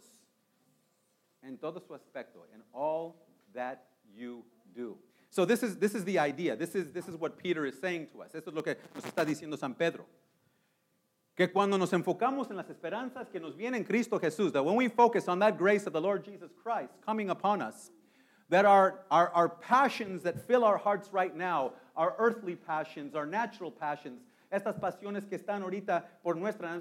en 1.43 1.57
todo 1.57 1.81
su 1.85 1.93
aspecto, 1.93 2.45
in 2.53 2.61
all 2.73 3.15
that 3.53 3.87
you 4.15 4.43
do. 4.75 4.97
So 5.33 5.45
this 5.45 5.63
is, 5.63 5.77
this 5.77 5.95
is 5.95 6.03
the 6.05 6.19
idea. 6.19 6.55
This 6.55 6.75
is, 6.75 6.91
this 6.91 7.07
is 7.07 7.15
what 7.15 7.39
Peter 7.39 7.65
is 7.65 7.73
saying 7.79 8.05
to 8.13 8.21
us. 8.21 8.35
Esto 8.35 8.51
es 8.51 8.55
lo 8.55 8.61
que 8.61 8.75
nos 8.93 9.03
está 9.03 9.25
diciendo 9.25 9.57
San 9.57 9.73
Pedro. 9.73 10.05
Que 11.35 11.47
cuando 11.47 11.75
nos 11.75 11.89
enfocamos 11.89 12.51
en 12.51 12.57
las 12.57 12.67
esperanzas 12.67 13.31
que 13.31 13.39
nos 13.39 13.55
en 13.57 13.83
Cristo 13.83 14.19
Jesús, 14.19 14.53
that 14.53 14.63
when 14.63 14.75
we 14.75 14.87
focus 14.87 15.27
on 15.27 15.39
that 15.39 15.57
grace 15.57 15.87
of 15.87 15.93
the 15.93 15.99
Lord 15.99 16.23
Jesus 16.23 16.51
Christ 16.61 16.93
coming 17.03 17.31
upon 17.31 17.63
us, 17.63 17.89
that 18.49 18.63
our, 18.63 18.99
our, 19.09 19.29
our 19.29 19.49
passions 19.49 20.21
that 20.21 20.39
fill 20.47 20.63
our 20.63 20.77
hearts 20.77 21.09
right 21.11 21.35
now, 21.35 21.71
our 21.97 22.13
earthly 22.19 22.55
passions, 22.55 23.15
our 23.15 23.25
natural 23.25 23.71
passions, 23.71 24.21
estas 24.51 24.79
pasiones 24.79 25.27
que 25.27 25.39
están 25.39 25.63
ahorita 25.63 26.03
por 26.21 26.35
nuestra 26.35 26.79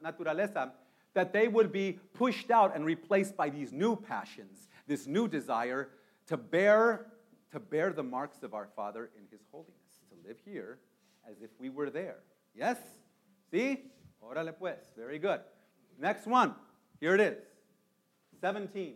naturaleza, 0.00 0.70
that 1.14 1.32
they 1.32 1.48
would 1.48 1.72
be 1.72 1.98
pushed 2.14 2.52
out 2.52 2.72
and 2.76 2.86
replaced 2.86 3.36
by 3.36 3.50
these 3.50 3.72
new 3.72 3.96
passions, 3.96 4.68
this 4.86 5.08
new 5.08 5.26
desire 5.26 5.88
to 6.28 6.36
bear, 6.36 7.06
to 7.52 7.60
bear 7.60 7.92
the 7.92 8.02
marks 8.02 8.42
of 8.42 8.54
our 8.54 8.68
Father 8.76 9.10
in 9.16 9.24
His 9.30 9.40
holiness, 9.50 9.74
to 10.10 10.28
live 10.28 10.38
here 10.44 10.78
as 11.28 11.36
if 11.42 11.50
we 11.58 11.68
were 11.68 11.90
there. 11.90 12.18
Yes? 12.54 12.78
See? 13.50 13.90
Órale 14.22 14.52
pues. 14.56 14.78
Very 14.96 15.18
good. 15.18 15.40
Next 15.98 16.26
one. 16.26 16.54
Here 17.00 17.14
it 17.14 17.20
is. 17.20 17.38
17. 18.40 18.94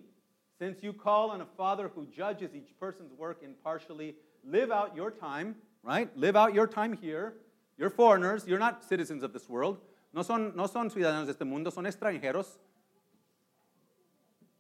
Since 0.59 0.83
you 0.83 0.93
call 0.93 1.31
on 1.31 1.41
a 1.41 1.47
Father 1.57 1.91
who 1.95 2.07
judges 2.07 2.55
each 2.55 2.79
person's 2.79 3.13
work 3.13 3.43
impartially, 3.43 4.15
live 4.45 4.71
out 4.71 4.95
your 4.95 5.11
time, 5.11 5.57
right? 5.83 6.17
Live 6.17 6.37
out 6.37 6.55
your 6.55 6.67
time 6.67 6.97
here. 6.97 7.35
You're 7.77 7.91
foreigners. 7.91 8.47
You're 8.47 8.59
not 8.59 8.85
citizens 8.85 9.23
of 9.23 9.33
this 9.33 9.49
world. 9.49 9.79
No 10.13 10.23
son, 10.23 10.53
no 10.55 10.67
son 10.67 10.91
ciudadanos 10.91 11.27
de 11.27 11.33
este 11.33 11.45
mundo, 11.45 11.71
son 11.71 11.85
extranjeros. 11.85 12.59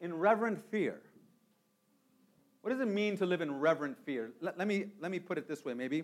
In 0.01 0.13
reverent 0.13 0.59
fear. 0.71 1.01
What 2.64 2.71
does 2.71 2.80
it 2.80 2.88
mean 2.88 3.18
to 3.18 3.26
live 3.26 3.42
in 3.42 3.61
reverent 3.61 3.99
fear? 4.06 4.33
Let, 4.40 4.56
let 4.56 4.66
me, 4.66 4.87
let 4.99 5.11
me 5.11 5.18
put 5.18 5.37
it 5.37 5.47
this 5.47 5.66
way, 5.66 5.75
maybe. 5.75 6.02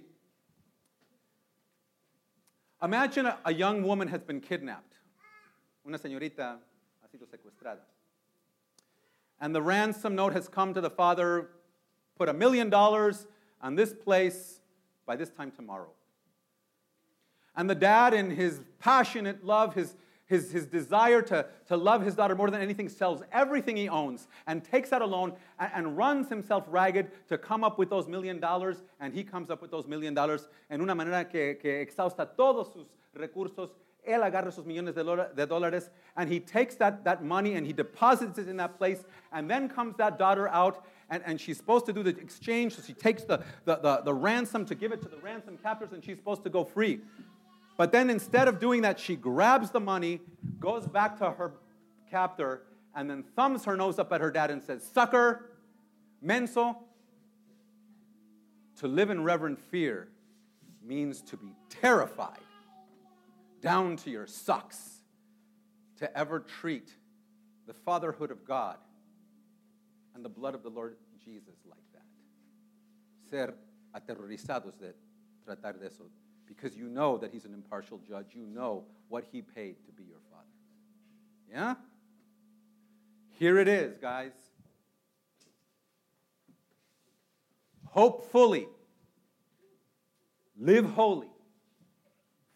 Imagine 2.82 3.24
a, 3.24 3.38
a 3.46 3.54
young 3.54 3.82
woman 3.82 4.08
has 4.08 4.20
been 4.20 4.42
kidnapped. 4.42 4.92
Una 5.86 5.96
señorita 5.96 6.58
ha 6.58 7.08
sido 7.10 7.26
secuestrada. 7.26 7.78
And 9.40 9.54
the 9.54 9.62
ransom 9.62 10.14
note 10.14 10.34
has 10.34 10.48
come 10.48 10.74
to 10.74 10.82
the 10.82 10.90
father, 10.90 11.48
put 12.18 12.28
a 12.28 12.34
million 12.34 12.68
dollars 12.68 13.26
on 13.62 13.74
this 13.74 13.94
place 13.94 14.60
by 15.06 15.16
this 15.16 15.30
time 15.30 15.50
tomorrow. 15.50 15.88
And 17.56 17.70
the 17.70 17.74
dad, 17.74 18.12
in 18.12 18.28
his 18.28 18.60
passionate 18.78 19.46
love, 19.46 19.72
his, 19.72 19.94
his, 20.30 20.52
his 20.52 20.64
desire 20.64 21.20
to, 21.22 21.44
to 21.66 21.76
love 21.76 22.02
his 22.02 22.14
daughter 22.14 22.36
more 22.36 22.50
than 22.50 22.62
anything, 22.62 22.88
sells 22.88 23.20
everything 23.32 23.76
he 23.76 23.88
owns 23.88 24.28
and 24.46 24.62
takes 24.64 24.92
out 24.92 25.02
a 25.02 25.04
loan 25.04 25.32
and, 25.58 25.70
and 25.74 25.96
runs 25.96 26.28
himself 26.28 26.64
ragged 26.68 27.10
to 27.28 27.36
come 27.36 27.64
up 27.64 27.80
with 27.80 27.90
those 27.90 28.06
million 28.06 28.38
dollars. 28.38 28.84
And 29.00 29.12
he 29.12 29.24
comes 29.24 29.50
up 29.50 29.60
with 29.60 29.72
those 29.72 29.88
million 29.88 30.14
dollars 30.14 30.48
en 30.70 30.80
una 30.80 30.94
manera 30.94 31.24
que, 31.24 31.56
que 31.56 31.84
exhausta 31.84 32.28
todos 32.36 32.72
sus 32.72 32.86
recursos. 33.18 33.70
Él 34.08 34.22
agarra 34.22 34.46
esos 34.46 34.64
millones 34.64 34.94
de, 34.94 35.02
de 35.02 35.46
dólares 35.46 35.90
and 36.16 36.30
he 36.30 36.38
takes 36.38 36.76
that, 36.76 37.02
that 37.02 37.24
money 37.24 37.54
and 37.56 37.66
he 37.66 37.72
deposits 37.72 38.38
it 38.38 38.46
in 38.46 38.56
that 38.56 38.78
place. 38.78 39.04
And 39.32 39.50
then 39.50 39.68
comes 39.68 39.96
that 39.96 40.16
daughter 40.16 40.46
out 40.48 40.86
and, 41.10 41.24
and 41.26 41.40
she's 41.40 41.56
supposed 41.56 41.86
to 41.86 41.92
do 41.92 42.04
the 42.04 42.10
exchange. 42.10 42.76
So 42.76 42.82
she 42.86 42.92
takes 42.92 43.24
the, 43.24 43.42
the, 43.64 43.76
the, 43.76 44.02
the 44.04 44.14
ransom 44.14 44.64
to 44.66 44.76
give 44.76 44.92
it 44.92 45.02
to 45.02 45.08
the 45.08 45.18
ransom 45.18 45.58
captors 45.60 45.90
and 45.92 46.04
she's 46.04 46.18
supposed 46.18 46.44
to 46.44 46.50
go 46.50 46.64
free. 46.64 47.00
But 47.80 47.92
then 47.92 48.10
instead 48.10 48.46
of 48.46 48.60
doing 48.60 48.82
that, 48.82 49.00
she 49.00 49.16
grabs 49.16 49.70
the 49.70 49.80
money, 49.80 50.20
goes 50.58 50.86
back 50.86 51.16
to 51.20 51.30
her 51.30 51.54
captor, 52.10 52.64
and 52.94 53.08
then 53.08 53.24
thumbs 53.34 53.64
her 53.64 53.74
nose 53.74 53.98
up 53.98 54.12
at 54.12 54.20
her 54.20 54.30
dad 54.30 54.50
and 54.50 54.62
says, 54.62 54.86
Sucker, 54.86 55.50
menso. 56.22 56.76
To 58.80 58.86
live 58.86 59.08
in 59.08 59.24
reverent 59.24 59.58
fear 59.58 60.08
means 60.84 61.22
to 61.22 61.38
be 61.38 61.54
terrified 61.70 62.44
down 63.62 63.96
to 63.96 64.10
your 64.10 64.26
socks 64.26 64.98
to 66.00 66.18
ever 66.18 66.38
treat 66.38 66.94
the 67.66 67.72
fatherhood 67.72 68.30
of 68.30 68.44
God 68.44 68.76
and 70.14 70.22
the 70.22 70.28
blood 70.28 70.54
of 70.54 70.62
the 70.62 70.68
Lord 70.68 70.96
Jesus 71.24 71.56
like 71.66 71.78
that. 71.94 72.04
Ser 73.30 73.54
aterrorizados 73.96 74.78
de 74.78 74.92
tratar 75.46 75.80
de 75.80 75.86
eso 75.86 76.04
because 76.50 76.76
you 76.76 76.88
know 76.88 77.16
that 77.16 77.32
he's 77.32 77.44
an 77.44 77.54
impartial 77.54 78.00
judge. 78.06 78.26
You 78.34 78.44
know 78.44 78.84
what 79.08 79.24
he 79.30 79.40
paid 79.40 79.76
to 79.86 79.92
be 79.92 80.02
your 80.02 80.18
father. 80.30 80.44
Yeah? 81.50 81.74
Here 83.38 83.58
it 83.58 83.68
is, 83.68 83.96
guys. 83.96 84.32
Hope 87.86 88.30
fully. 88.30 88.66
Live 90.58 90.84
holy. 90.90 91.30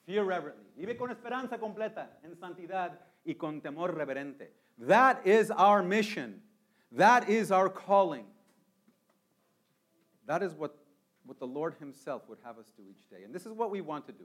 Fear 0.06 0.24
reverently. 0.24 0.64
Vive 0.76 0.98
con 0.98 1.10
esperanza 1.10 1.58
completa, 1.58 2.08
en 2.24 2.36
santidad 2.36 2.98
y 3.24 3.34
con 3.34 3.60
temor 3.60 3.94
reverente. 3.96 4.48
That 4.78 5.26
is 5.26 5.50
our 5.50 5.82
mission. 5.82 6.42
That 6.92 7.28
is 7.28 7.50
our 7.50 7.68
calling. 7.68 8.26
That 10.26 10.42
is 10.42 10.52
what 10.52 10.76
what 11.26 11.38
the 11.38 11.46
Lord 11.46 11.74
Himself 11.78 12.22
would 12.28 12.38
have 12.44 12.58
us 12.58 12.66
do 12.76 12.82
each 12.88 13.08
day. 13.10 13.24
And 13.24 13.34
this 13.34 13.46
is 13.46 13.52
what 13.52 13.70
we 13.70 13.80
want 13.80 14.06
to 14.06 14.12
do. 14.12 14.24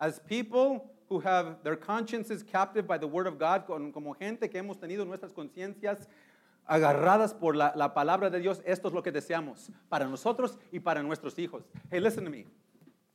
As 0.00 0.18
people 0.18 0.90
who 1.08 1.20
have 1.20 1.62
their 1.62 1.76
consciences 1.76 2.42
captive 2.42 2.86
by 2.86 2.98
the 2.98 3.06
Word 3.06 3.26
of 3.26 3.38
God, 3.38 3.64
como 3.66 4.14
gente 4.14 4.48
que 4.48 4.60
hemos 4.60 4.76
tenido 4.76 5.06
nuestras 5.06 5.32
conciencias 5.32 6.06
agarradas 6.68 7.38
por 7.38 7.54
la, 7.54 7.72
la 7.76 7.88
palabra 7.88 8.30
de 8.30 8.40
Dios, 8.40 8.60
esto 8.64 8.88
es 8.88 8.94
lo 8.94 9.02
que 9.02 9.12
deseamos 9.12 9.70
para 9.90 10.06
nosotros 10.06 10.58
y 10.72 10.78
para 10.78 11.02
nuestros 11.02 11.34
hijos. 11.34 11.62
Hey, 11.90 12.00
listen 12.00 12.24
to 12.24 12.30
me. 12.30 12.46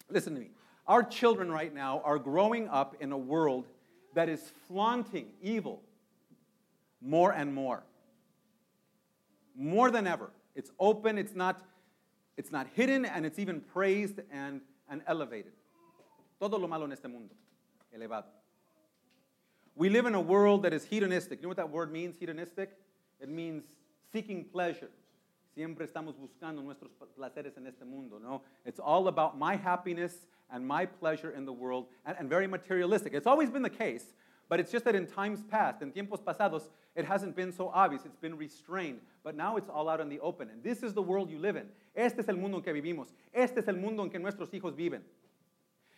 Listen 0.10 0.34
to 0.34 0.39
me. 0.39 0.51
Our 0.88 1.03
children 1.03 1.51
right 1.51 1.74
now 1.74 2.01
are 2.05 2.17
growing 2.17 2.69
up 2.69 2.96
in 3.01 3.12
a 3.12 3.17
world 3.17 3.67
that 4.13 4.29
is 4.29 4.53
flaunting 4.67 5.27
evil 5.41 5.81
more 7.01 7.34
and 7.34 7.53
more. 7.53 7.84
More 9.55 9.91
than 9.91 10.07
ever. 10.07 10.31
It's 10.55 10.72
open, 10.79 11.17
it's 11.17 11.36
not 11.36 11.62
it's 12.38 12.51
not 12.51 12.67
hidden 12.74 13.03
and 13.06 13.25
it's 13.25 13.39
even 13.39 13.60
praised 13.60 14.20
and, 14.32 14.62
and 14.89 15.01
elevated. 15.08 15.53
Todo 16.39 16.58
lo 16.58 16.67
malo 16.67 16.86
en 16.86 16.91
este 16.91 17.08
mundo, 17.08 17.34
elevado. 17.94 18.27
We 19.75 19.89
live 19.89 20.06
in 20.06 20.15
a 20.15 20.22
world 20.22 20.63
that 20.63 20.74
is 20.74 20.86
hedonistic. 20.86 21.39
You 21.39 21.44
know 21.44 21.50
what 21.50 21.58
that 21.58 21.70
word 21.70 21.91
means, 21.91 22.15
hedonistic? 22.20 22.72
It 23.20 23.29
means 23.29 23.63
seeking 24.12 24.46
pleasure. 24.46 24.89
Siempre 25.56 25.88
estamos 25.88 26.13
buscando 26.15 26.63
nuestros 26.63 26.91
placeres 27.17 27.58
en 27.58 27.65
este 27.65 27.84
mundo, 27.86 28.20
no? 28.22 28.44
It's 28.65 28.79
all 28.79 29.08
about 29.08 29.38
my 29.38 29.56
happiness 29.56 30.27
and 30.51 30.65
my 30.65 30.86
pleasure 30.86 31.32
in 31.32 31.46
the 31.46 31.53
world 31.53 31.88
and, 32.06 32.15
and 32.20 32.29
very 32.29 32.48
materialistic. 32.48 33.13
It's 33.13 33.27
always 33.27 33.50
been 33.50 33.63
the 33.63 33.70
case, 33.70 34.13
but 34.50 34.60
it's 34.60 34.72
just 34.72 34.86
that 34.86 34.96
in 34.96 35.08
times 35.08 35.44
past, 35.50 35.82
in 35.82 35.91
tiempos 35.91 36.22
pasados, 36.24 36.70
it 36.96 37.06
hasn't 37.06 37.36
been 37.36 37.51
so 37.51 37.70
obvious. 37.74 38.03
It's 38.06 38.15
been 38.15 38.38
restrained. 38.38 39.01
But 39.27 39.36
now 39.36 39.57
it's 39.57 39.67
all 39.67 39.89
out 39.89 40.00
in 40.00 40.07
the 40.07 40.22
open. 40.22 40.50
And 40.50 40.63
this 40.63 40.84
is 40.84 40.93
the 40.93 41.01
world 41.01 41.29
you 41.29 41.38
live 41.38 41.57
in. 41.57 41.65
Este 41.93 42.19
es 42.19 42.29
el 42.29 42.38
mundo 42.38 42.60
en 42.60 42.63
que 42.63 42.72
vivimos. 42.72 43.07
Este 43.34 43.57
es 43.57 43.67
el 43.67 43.75
mundo 43.75 44.01
en 44.03 44.10
que 44.10 44.19
nuestros 44.19 44.51
hijos 44.51 44.74
viven. 44.74 45.01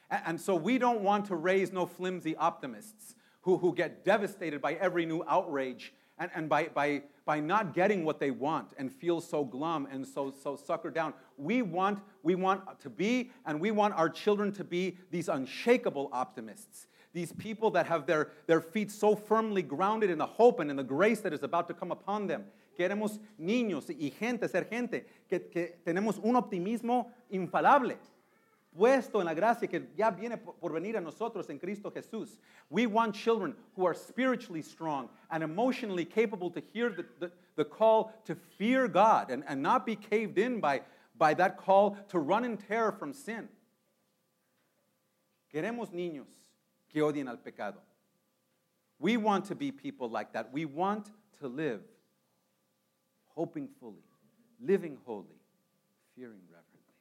And, 0.10 0.42
so 0.42 0.56
we 0.56 0.80
don't 0.80 1.02
want 1.02 1.28
to 1.28 1.36
raise 1.36 1.72
no 1.72 1.86
flimsy 1.86 2.36
optimists 2.36 3.14
who, 3.42 3.60
who 3.60 3.76
get 3.76 4.04
devastated 4.04 4.64
by 4.64 4.74
every 4.74 5.06
new 5.06 5.24
outrage 5.28 5.94
and, 6.18 6.32
and 6.34 6.50
by, 6.50 6.70
by, 6.70 7.04
by 7.24 7.40
not 7.40 7.76
getting 7.76 8.04
what 8.04 8.20
they 8.20 8.32
want 8.32 8.74
and 8.80 8.92
feel 8.92 9.22
so 9.22 9.46
glum 9.46 9.88
and 9.92 10.08
so, 10.08 10.32
so 10.32 10.58
suckered 10.58 10.96
down. 10.96 11.14
We 11.38 11.62
want, 11.62 12.00
we 12.24 12.34
want 12.34 12.80
to 12.80 12.90
be, 12.90 13.30
and 13.46 13.62
we 13.62 13.70
want 13.70 13.94
our 13.94 14.10
children 14.10 14.52
to 14.54 14.64
be 14.64 14.98
these 15.12 15.30
unshakable 15.30 16.10
optimists 16.12 16.88
these 17.14 17.32
people 17.34 17.72
that 17.72 17.88
have 17.88 18.06
their, 18.06 18.30
their 18.46 18.62
feet 18.62 18.92
so 18.92 19.16
firmly 19.16 19.64
grounded 19.64 20.10
in 20.12 20.18
the 20.18 20.26
hope 20.26 20.60
and 20.60 20.70
in 20.70 20.76
the 20.76 20.84
grace 20.84 21.22
that 21.22 21.34
is 21.34 21.42
about 21.42 21.68
to 21.68 21.74
come 21.74 21.92
upon 21.92 22.28
them. 22.28 22.46
Queremos 22.80 23.20
niños 23.38 23.90
y 23.90 24.10
gente, 24.10 24.48
ser 24.48 24.66
gente, 24.66 25.06
que, 25.28 25.50
que 25.50 25.82
tenemos 25.84 26.18
un 26.18 26.38
optimismo 26.38 27.12
infalable, 27.30 27.98
puesto 28.72 29.20
en 29.20 29.26
la 29.26 29.34
gracia 29.34 29.68
que 29.68 29.90
ya 29.98 30.10
viene 30.10 30.38
por 30.38 30.72
venir 30.72 30.96
a 30.96 31.02
nosotros 31.02 31.50
en 31.50 31.60
Cristo 31.60 31.92
Jesús. 31.92 32.40
We 32.70 32.88
want 32.88 33.14
children 33.14 33.54
who 33.76 33.86
are 33.86 33.94
spiritually 33.94 34.62
strong 34.62 35.10
and 35.30 35.44
emotionally 35.44 36.06
capable 36.06 36.50
to 36.52 36.62
hear 36.72 36.90
the, 36.90 37.06
the, 37.20 37.32
the 37.58 37.66
call 37.66 38.14
to 38.24 38.34
fear 38.58 38.88
God 38.88 39.30
and, 39.30 39.44
and 39.46 39.62
not 39.62 39.86
be 39.86 39.98
caved 39.98 40.38
in 40.38 40.62
by, 40.62 40.80
by 41.18 41.34
that 41.34 41.58
call 41.58 41.98
to 42.08 42.18
run 42.18 42.46
in 42.46 42.56
terror 42.56 42.94
from 42.94 43.12
sin. 43.12 43.50
Queremos 45.54 45.90
niños 45.92 46.30
que 46.88 47.02
odian 47.02 47.28
al 47.28 47.40
pecado. 47.40 47.82
We 49.00 49.18
want 49.18 49.44
to 49.48 49.56
be 49.56 49.70
people 49.70 50.10
like 50.10 50.32
that. 50.32 50.54
We 50.54 50.64
want 50.64 51.12
to 51.42 51.50
live 51.50 51.82
hoping 53.40 53.70
fully, 53.80 54.04
living 54.62 54.98
holy, 55.06 55.40
fearing 56.14 56.42
reverently. 56.52 56.96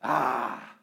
Ah! 0.00 0.76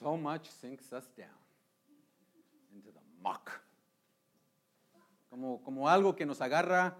So 0.00 0.16
much 0.16 0.48
sinks 0.62 0.90
us 0.94 1.04
down. 1.14 1.28
Into 2.74 2.88
the 2.88 3.00
muck. 3.22 3.50
Como, 5.28 5.58
como 5.62 5.86
algo 5.86 6.16
que 6.16 6.24
nos 6.24 6.40
agarra, 6.40 6.94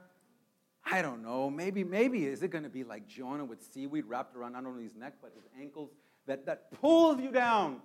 I 0.85 1.01
don't 1.01 1.23
know, 1.23 1.49
maybe, 1.49 1.83
maybe 1.83 2.27
is 2.27 2.43
it 2.43 2.51
going 2.51 2.65
to 2.65 2.71
be 2.71 2.85
like 2.85 3.07
Jonah 3.09 3.47
with 3.47 3.63
seaweed 3.73 4.05
wrapped 4.05 4.37
around 4.37 4.53
not 4.53 4.67
only 4.67 4.83
his 4.83 4.95
neck 4.95 5.15
but 5.23 5.33
his 5.35 5.45
ankles 5.59 5.93
that, 6.27 6.47
that 6.47 6.71
pulls 6.81 7.21
you 7.21 7.31
down? 7.31 7.81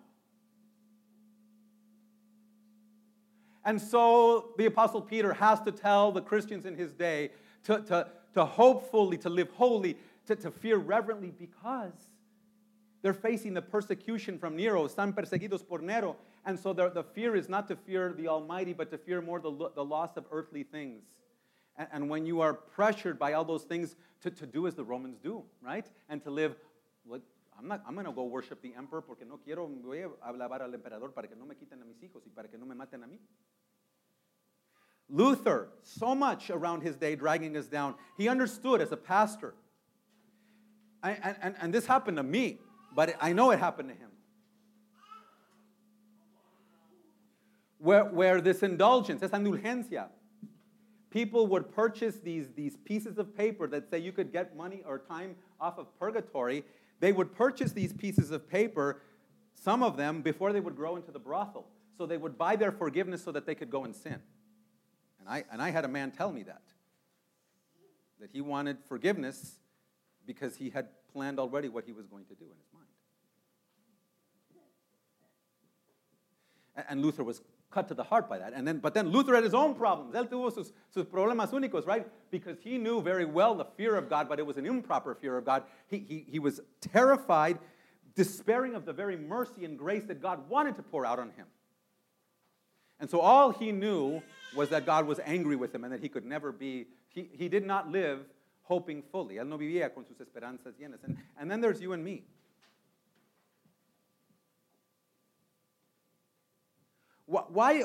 And 3.65 3.81
so 3.81 4.53
the 4.57 4.65
Apostle 4.65 5.01
Peter 5.01 5.33
has 5.33 5.59
to 5.61 5.71
tell 5.71 6.11
the 6.13 6.21
Christians 6.21 6.65
in 6.65 6.75
his 6.75 6.93
day 6.93 7.31
to, 7.65 7.81
to, 7.81 8.07
to 8.33 8.45
hope 8.45 8.89
fully, 8.89 9.17
to 9.17 9.29
live 9.29 9.49
holy, 9.51 9.97
to, 10.27 10.35
to 10.37 10.51
fear 10.51 10.77
reverently 10.77 11.33
because 11.37 11.91
they're 13.01 13.13
facing 13.13 13.53
the 13.53 13.61
persecution 13.61 14.39
from 14.39 14.55
Nero, 14.55 14.87
están 14.87 15.13
perseguidos 15.13 15.67
por 15.67 15.79
Nero. 15.79 16.15
And 16.45 16.57
so 16.57 16.71
the, 16.71 16.89
the 16.89 17.03
fear 17.03 17.35
is 17.35 17.49
not 17.49 17.67
to 17.67 17.75
fear 17.75 18.13
the 18.13 18.29
Almighty, 18.29 18.73
but 18.73 18.89
to 18.91 18.97
fear 18.97 19.21
more 19.21 19.39
the, 19.39 19.51
the 19.75 19.83
loss 19.83 20.15
of 20.15 20.25
earthly 20.31 20.63
things. 20.63 21.03
And, 21.77 21.87
and 21.91 22.09
when 22.09 22.25
you 22.25 22.41
are 22.41 22.53
pressured 22.53 23.19
by 23.19 23.33
all 23.33 23.43
those 23.43 23.63
things 23.63 23.95
to, 24.21 24.31
to 24.31 24.45
do 24.45 24.65
as 24.65 24.75
the 24.75 24.83
Romans 24.83 25.17
do, 25.21 25.43
right? 25.61 25.85
And 26.07 26.23
to 26.23 26.31
live, 26.31 26.55
like, 27.05 27.21
I'm, 27.57 27.67
not, 27.67 27.81
I'm 27.87 27.93
going 27.93 28.05
to 28.05 28.11
go 28.11 28.23
worship 28.23 28.61
the 28.61 28.73
emperor 28.77 29.01
porque 29.01 29.25
no 29.27 29.37
quiero, 29.37 29.67
voy 29.67 30.03
a 30.03 30.09
hablar 30.27 30.61
al 30.61 30.73
emperador 30.73 31.09
para 31.09 31.27
que 31.27 31.35
no 31.35 31.45
me 31.45 31.55
quiten 31.55 31.81
a 31.81 31.85
mis 31.85 31.97
hijos 32.03 32.21
y 32.25 32.31
para 32.35 32.47
que 32.47 32.57
no 32.57 32.65
me 32.65 32.75
maten 32.75 33.03
a 33.03 33.07
mí. 33.07 33.17
Luther, 35.09 35.69
so 35.83 36.13
much 36.13 36.49
around 36.49 36.81
his 36.81 36.95
day 36.95 37.15
dragging 37.15 37.55
us 37.55 37.67
down. 37.67 37.95
He 38.17 38.27
understood 38.27 38.81
as 38.81 38.91
a 38.91 38.97
pastor. 38.97 39.55
and, 41.01 41.35
and, 41.41 41.55
and 41.61 41.73
this 41.73 41.85
happened 41.85 42.17
to 42.17 42.23
me, 42.23 42.59
but 42.93 43.15
I 43.21 43.33
know 43.33 43.51
it 43.51 43.59
happened 43.59 43.89
to 43.89 43.95
him. 43.95 44.09
Where, 47.79 48.05
where 48.05 48.41
this 48.41 48.63
indulgence, 48.63 49.23
esa 49.23 49.35
indulgencia, 49.37 50.07
people 51.09 51.47
would 51.47 51.73
purchase 51.73 52.17
these, 52.17 52.49
these 52.55 52.75
pieces 52.75 53.17
of 53.17 53.35
paper 53.35 53.67
that 53.67 53.89
say 53.89 53.99
you 53.99 54.11
could 54.11 54.33
get 54.33 54.57
money 54.57 54.83
or 54.85 54.99
time 54.99 55.35
off 55.59 55.77
of 55.77 55.87
purgatory. 55.99 56.65
They 56.99 57.11
would 57.11 57.33
purchase 57.35 57.71
these 57.71 57.93
pieces 57.93 58.31
of 58.31 58.49
paper, 58.49 59.01
some 59.53 59.83
of 59.83 59.97
them, 59.97 60.21
before 60.21 60.51
they 60.53 60.59
would 60.59 60.75
grow 60.75 60.95
into 60.95 61.11
the 61.11 61.19
brothel. 61.19 61.67
So 61.97 62.05
they 62.05 62.17
would 62.17 62.37
buy 62.37 62.55
their 62.55 62.71
forgiveness 62.71 63.23
so 63.23 63.31
that 63.31 63.45
they 63.45 63.55
could 63.55 63.69
go 63.69 63.83
and 63.83 63.95
sin. 63.95 64.19
And 65.19 65.27
I, 65.27 65.43
and 65.51 65.61
I 65.61 65.71
had 65.71 65.85
a 65.85 65.87
man 65.87 66.11
tell 66.11 66.31
me 66.31 66.43
that, 66.43 66.61
that 68.19 68.29
he 68.31 68.41
wanted 68.41 68.77
forgiveness 68.87 69.59
because 70.25 70.55
he 70.55 70.69
had 70.69 70.87
planned 71.11 71.39
already 71.39 71.69
what 71.69 71.85
he 71.85 71.91
was 71.91 72.05
going 72.05 72.25
to 72.25 72.35
do 72.35 72.45
in 72.45 72.57
his 72.57 72.67
mind. 72.73 72.85
And 76.89 77.01
Luther 77.01 77.23
was 77.23 77.41
cut 77.71 77.87
to 77.89 77.93
the 77.93 78.03
heart 78.03 78.29
by 78.29 78.37
that. 78.37 78.53
And 78.53 78.67
then, 78.67 78.79
but 78.79 78.93
then 78.93 79.09
Luther 79.09 79.35
had 79.35 79.43
his 79.43 79.53
own 79.53 79.75
problems. 79.75 80.15
Él 80.15 80.29
tuvo 80.29 80.53
sus, 80.53 80.71
sus 80.89 81.05
problemas 81.05 81.51
únicos, 81.51 81.85
right? 81.85 82.07
Because 82.31 82.57
he 82.61 82.77
knew 82.77 83.01
very 83.01 83.25
well 83.25 83.55
the 83.55 83.65
fear 83.65 83.95
of 83.95 84.09
God, 84.09 84.29
but 84.29 84.39
it 84.39 84.45
was 84.45 84.57
an 84.57 84.65
improper 84.65 85.15
fear 85.15 85.37
of 85.37 85.45
God. 85.45 85.63
He, 85.87 85.99
he, 85.99 86.25
he 86.29 86.39
was 86.39 86.61
terrified, 86.81 87.59
despairing 88.15 88.73
of 88.75 88.85
the 88.85 88.93
very 88.93 89.17
mercy 89.17 89.65
and 89.65 89.77
grace 89.77 90.03
that 90.05 90.21
God 90.21 90.49
wanted 90.49 90.75
to 90.77 90.83
pour 90.83 91.05
out 91.05 91.19
on 91.19 91.31
him. 91.31 91.47
And 92.99 93.09
so 93.09 93.19
all 93.19 93.51
he 93.51 93.71
knew 93.71 94.21
was 94.55 94.69
that 94.69 94.85
God 94.85 95.05
was 95.05 95.19
angry 95.25 95.55
with 95.55 95.75
him 95.75 95.83
and 95.83 95.93
that 95.93 96.01
he 96.01 96.09
could 96.09 96.25
never 96.25 96.51
be, 96.51 96.87
he, 97.09 97.29
he 97.31 97.47
did 97.47 97.65
not 97.65 97.91
live 97.91 98.21
hoping 98.63 99.03
fully. 99.11 99.35
Él 99.35 99.47
no 99.47 99.57
vivía 99.57 99.93
con 99.93 100.05
sus 100.05 100.17
esperanzas 100.17 100.73
llenas. 100.79 101.03
And, 101.03 101.17
and 101.39 101.51
then 101.51 101.61
there's 101.61 101.81
you 101.81 101.93
and 101.93 102.03
me. 102.03 102.23
Why, 107.49 107.83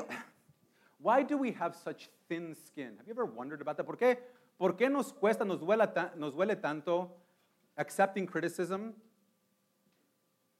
why 0.99 1.23
do 1.23 1.37
we 1.37 1.51
have 1.51 1.75
such 1.75 2.09
thin 2.29 2.55
skin? 2.55 2.93
Have 2.97 3.07
you 3.07 3.13
ever 3.13 3.25
wondered 3.25 3.61
about 3.61 3.77
that? 3.77 3.85
¿Por 3.85 3.97
qué, 3.97 4.17
por 4.57 4.73
qué 4.73 4.91
nos 4.91 5.11
cuesta, 5.11 5.45
nos 5.45 5.59
duele, 5.59 5.87
nos 6.17 6.33
duele 6.33 6.61
tanto 6.61 7.11
accepting 7.77 8.25
criticism, 8.25 8.93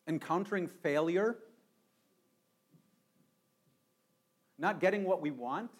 encountering 0.07 0.67
failure, 0.67 1.37
not 4.57 4.79
getting 4.79 5.03
what 5.03 5.21
we 5.21 5.31
want? 5.31 5.71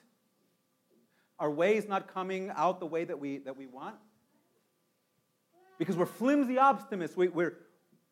Our 1.40 1.52
ways 1.52 1.88
not 1.88 2.14
coming 2.14 2.52
out 2.56 2.80
the 2.80 2.86
way 2.86 3.04
that 3.04 3.20
we, 3.20 3.40
that 3.40 3.58
we 3.58 3.68
want? 3.68 3.96
Because 5.78 5.98
we're 5.98 6.06
flimsy 6.06 6.58
optimists. 6.58 7.18
We, 7.18 7.28
we're, 7.28 7.58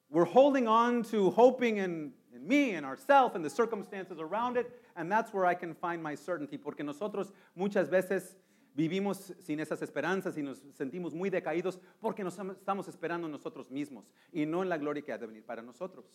we're 0.10 0.26
holding 0.26 0.68
on 0.68 1.04
to 1.04 1.30
hoping 1.32 1.78
in, 1.78 2.12
in 2.42 2.48
me 2.48 2.72
and 2.72 2.86
ourselves 2.86 3.36
and 3.36 3.46
the 3.46 3.50
circumstances 3.50 4.20
around 4.20 4.58
it, 4.58 4.72
and 4.96 5.12
that's 5.12 5.34
where 5.34 5.46
I 5.46 5.54
can 5.54 5.74
find 5.74 6.02
my 6.02 6.16
certainty. 6.16 6.58
Porque 6.58 6.84
nosotros 6.84 7.32
muchas 7.56 7.90
veces 7.90 8.36
vivimos 8.76 9.34
sin 9.40 9.60
esas 9.60 9.82
esperanzas 9.82 10.38
y 10.38 10.42
nos 10.42 10.62
sentimos 10.78 11.14
muy 11.14 11.30
decaídos 11.30 11.80
porque 12.00 12.24
nos 12.24 12.38
estamos 12.38 12.88
esperando 12.88 13.28
nosotros 13.28 13.70
mismos 13.70 14.06
y 14.32 14.46
no 14.46 14.62
en 14.62 14.70
la 14.70 14.78
gloria 14.78 15.02
que 15.02 15.12
ha 15.12 15.18
de 15.18 15.28
venir 15.28 15.46
para 15.46 15.62
nosotros. 15.62 16.06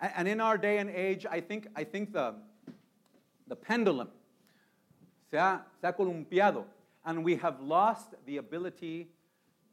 And, 0.00 0.12
and 0.16 0.28
in 0.28 0.40
our 0.40 0.58
day 0.58 0.78
and 0.78 0.90
age, 0.90 1.26
I 1.30 1.40
think, 1.40 1.68
I 1.76 1.84
think 1.84 2.12
the, 2.12 2.34
the 3.46 3.56
pendulum 3.56 4.08
se 5.30 5.38
ha, 5.38 5.62
se 5.80 5.86
ha 5.86 5.92
columpiado, 5.92 6.64
and 7.04 7.24
we 7.24 7.36
have 7.36 7.60
lost 7.60 8.14
the 8.26 8.38
ability 8.38 9.08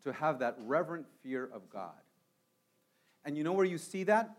to 0.04 0.13
have 0.13 0.40
that 0.40 0.56
reverent 0.60 1.08
fear 1.24 1.50
of 1.52 1.70
God. 1.70 2.02
And 3.26 3.36
you 3.36 3.44
know 3.44 3.54
where 3.54 3.66
you 3.66 3.78
see 3.78 4.04
that? 4.04 4.30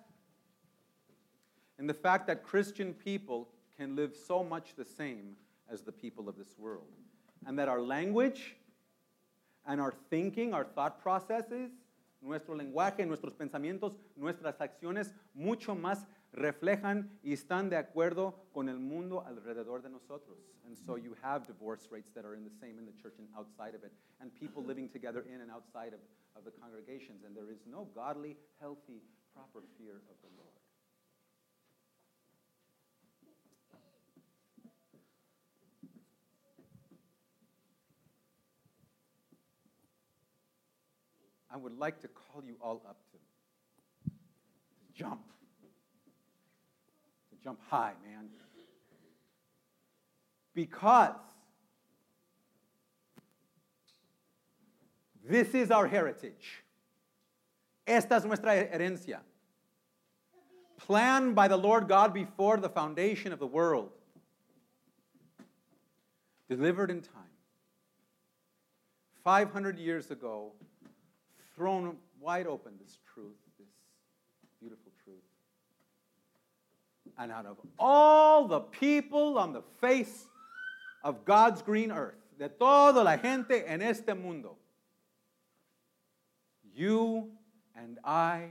In 1.79 1.87
the 1.87 1.95
fact 1.95 2.27
that 2.27 2.43
Christian 2.43 2.93
people 2.93 3.49
can 3.77 3.95
live 3.95 4.15
so 4.15 4.43
much 4.43 4.75
the 4.77 4.85
same 4.85 5.37
as 5.71 5.83
the 5.83 5.93
people 5.93 6.29
of 6.29 6.37
this 6.37 6.59
world. 6.59 6.89
And 7.47 7.59
that 7.59 7.69
our 7.69 7.81
language 7.81 8.57
and 9.67 9.81
our 9.81 9.95
thinking, 10.11 10.55
our 10.55 10.65
thought 10.65 11.01
processes, 11.01 11.71
nuestro 12.21 12.57
lenguaje, 12.57 13.07
nuestros 13.07 13.35
pensamientos, 13.35 13.93
nuestras 14.17 14.57
acciones, 14.61 15.13
mucho 15.35 15.75
más 15.75 16.07
reflejan 16.33 17.09
y 17.23 17.33
están 17.33 17.71
de 17.71 17.77
acuerdo 17.77 18.35
con 18.53 18.69
el 18.69 18.79
mundo 18.79 19.25
alrededor 19.27 19.83
de 19.83 19.89
nosotros. 19.89 20.39
And 20.67 20.77
so 20.77 20.97
you 20.97 21.17
have 21.23 21.47
divorce 21.47 21.89
rates 21.91 22.11
that 22.15 22.25
are 22.25 22.35
in 22.35 22.45
the 22.45 22.51
same 22.61 22.79
in 22.79 22.85
the 22.85 22.93
church 23.01 23.15
and 23.19 23.29
outside 23.37 23.75
of 23.75 23.85
it, 23.85 23.93
and 24.21 24.35
people 24.35 24.63
living 24.63 24.89
together 24.89 25.25
in 25.33 25.41
and 25.41 25.51
outside 25.51 25.95
of, 25.95 26.01
of 26.37 26.45
the 26.45 26.51
congregations, 26.51 27.25
and 27.25 27.35
there 27.35 27.51
is 27.51 27.61
no 27.71 27.87
godly, 27.95 28.37
healthy, 28.61 29.01
proper 29.35 29.65
fear 29.79 30.03
of 30.11 30.17
the 30.21 30.29
Lord. 30.37 30.48
I 41.59 41.61
would 41.61 41.77
like 41.77 42.01
to 42.03 42.09
call 42.09 42.45
you 42.45 42.55
all 42.63 42.81
up 42.89 42.99
to, 43.11 44.11
to 44.11 44.93
jump 44.95 45.23
to 47.31 47.37
jump 47.43 47.59
high, 47.69 47.95
man. 48.07 48.29
Because 50.55 51.17
this 55.29 55.53
is 55.53 55.73
our 55.73 55.89
heritage. 55.89 56.63
Esta 57.85 58.15
es 58.15 58.25
nuestra 58.25 58.53
herencia. 58.53 59.19
Planned 60.77 61.35
by 61.35 61.49
the 61.49 61.57
Lord 61.57 61.89
God 61.89 62.15
before 62.15 62.59
the 62.59 62.69
foundation 62.69 63.33
of 63.33 63.41
the 63.41 63.49
world. 63.49 63.91
Delivered 66.49 66.93
in 66.93 67.01
time. 67.01 67.25
500 69.25 69.77
years 69.79 70.13
ago, 70.13 70.53
thrown 71.59 71.97
wide 72.21 72.47
open 72.47 72.73
this 72.81 72.99
truth 73.13 73.37
this 73.59 73.69
beautiful 74.61 74.93
truth. 75.05 75.17
and 77.19 77.33
out 77.33 77.47
of 77.47 77.57
all 77.79 78.47
the 78.47 78.61
people 78.61 79.39
on 79.39 79.53
the 79.53 79.63
face 79.81 80.27
of 81.03 81.25
God's 81.25 81.63
green 81.63 81.91
earth, 81.91 82.15
de 82.39 82.49
toda 82.49 83.03
la 83.03 83.17
gente 83.17 83.65
en 83.67 83.83
este 83.83 84.15
mundo, 84.15 84.57
you 86.73 87.29
and 87.75 87.99
I 88.05 88.51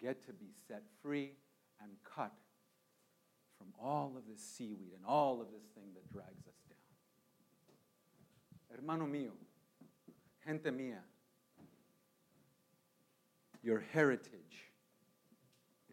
get 0.00 0.24
to 0.26 0.32
be 0.32 0.50
set 0.66 0.82
free 1.02 1.32
and 1.82 1.90
cut 2.04 2.32
from 3.58 3.68
all 3.78 4.14
of 4.16 4.22
this 4.26 4.40
seaweed 4.40 4.92
and 4.96 5.04
all 5.06 5.40
of 5.42 5.48
this 5.52 5.64
thing 5.74 5.92
that 5.94 6.10
drags 6.10 6.46
us 6.46 6.54
down. 6.68 6.78
Hermano 8.70 9.06
mío, 9.06 9.32
gente 10.46 10.70
mía, 10.70 11.00
your 13.62 13.84
heritage 13.92 14.72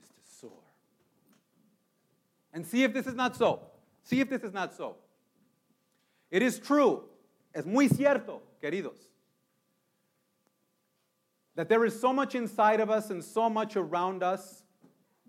is 0.02 0.08
to 0.08 0.40
soar. 0.40 0.64
and 2.54 2.66
see 2.66 2.84
if 2.84 2.92
this 2.94 3.06
is 3.06 3.14
not 3.14 3.36
so. 3.36 3.62
See 4.04 4.20
if 4.20 4.30
this 4.30 4.42
is 4.42 4.52
not 4.52 4.74
so. 4.74 4.96
It 6.32 6.42
is 6.42 6.60
true, 6.60 7.04
es 7.54 7.66
muy 7.66 7.88
cierto, 7.88 8.42
queridos, 8.64 8.98
that 11.56 11.70
there 11.70 11.86
is 11.86 12.00
so 12.00 12.12
much 12.12 12.36
inside 12.36 12.80
of 12.80 12.90
us 12.90 13.10
and 13.10 13.24
so 13.24 13.50
much 13.50 13.76
around 13.76 14.24
us 14.24 14.64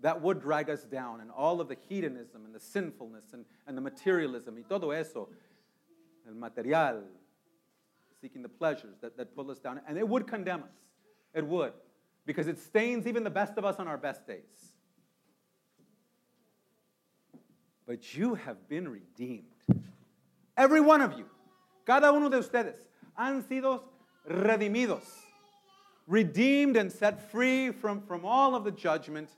that 0.01 0.21
would 0.21 0.41
drag 0.41 0.69
us 0.69 0.83
down, 0.83 1.21
and 1.21 1.29
all 1.29 1.61
of 1.61 1.67
the 1.67 1.77
hedonism 1.87 2.45
and 2.45 2.55
the 2.55 2.59
sinfulness 2.59 3.25
and, 3.33 3.45
and 3.67 3.77
the 3.77 3.81
materialism 3.81 4.55
y 4.55 4.63
todo 4.67 4.91
eso, 4.91 5.29
el 6.27 6.33
material, 6.33 7.03
seeking 8.21 8.41
the 8.41 8.49
pleasures 8.49 8.95
that, 9.01 9.17
that 9.17 9.35
pull 9.35 9.51
us 9.51 9.59
down. 9.59 9.81
And 9.87 9.97
it 9.97 10.07
would 10.07 10.25
condemn 10.25 10.63
us. 10.63 10.75
It 11.33 11.45
would. 11.45 11.73
Because 12.29 12.47
it 12.47 12.59
stains 12.59 13.07
even 13.07 13.23
the 13.23 13.31
best 13.31 13.57
of 13.57 13.65
us 13.65 13.77
on 13.79 13.87
our 13.87 13.97
best 13.97 14.27
days. 14.27 14.43
But 17.87 18.15
you 18.15 18.35
have 18.35 18.69
been 18.69 18.87
redeemed. 18.87 19.45
Every 20.55 20.79
one 20.79 21.01
of 21.01 21.17
you, 21.17 21.25
cada 21.87 22.09
uno 22.09 22.29
de 22.29 22.37
ustedes, 22.37 22.75
han 23.15 23.41
sido 23.41 23.81
redimidos, 24.29 25.07
redeemed 26.05 26.77
and 26.77 26.91
set 26.91 27.31
free 27.31 27.71
from, 27.71 27.99
from 28.03 28.23
all 28.23 28.53
of 28.53 28.63
the 28.63 28.73
judgment 28.73 29.31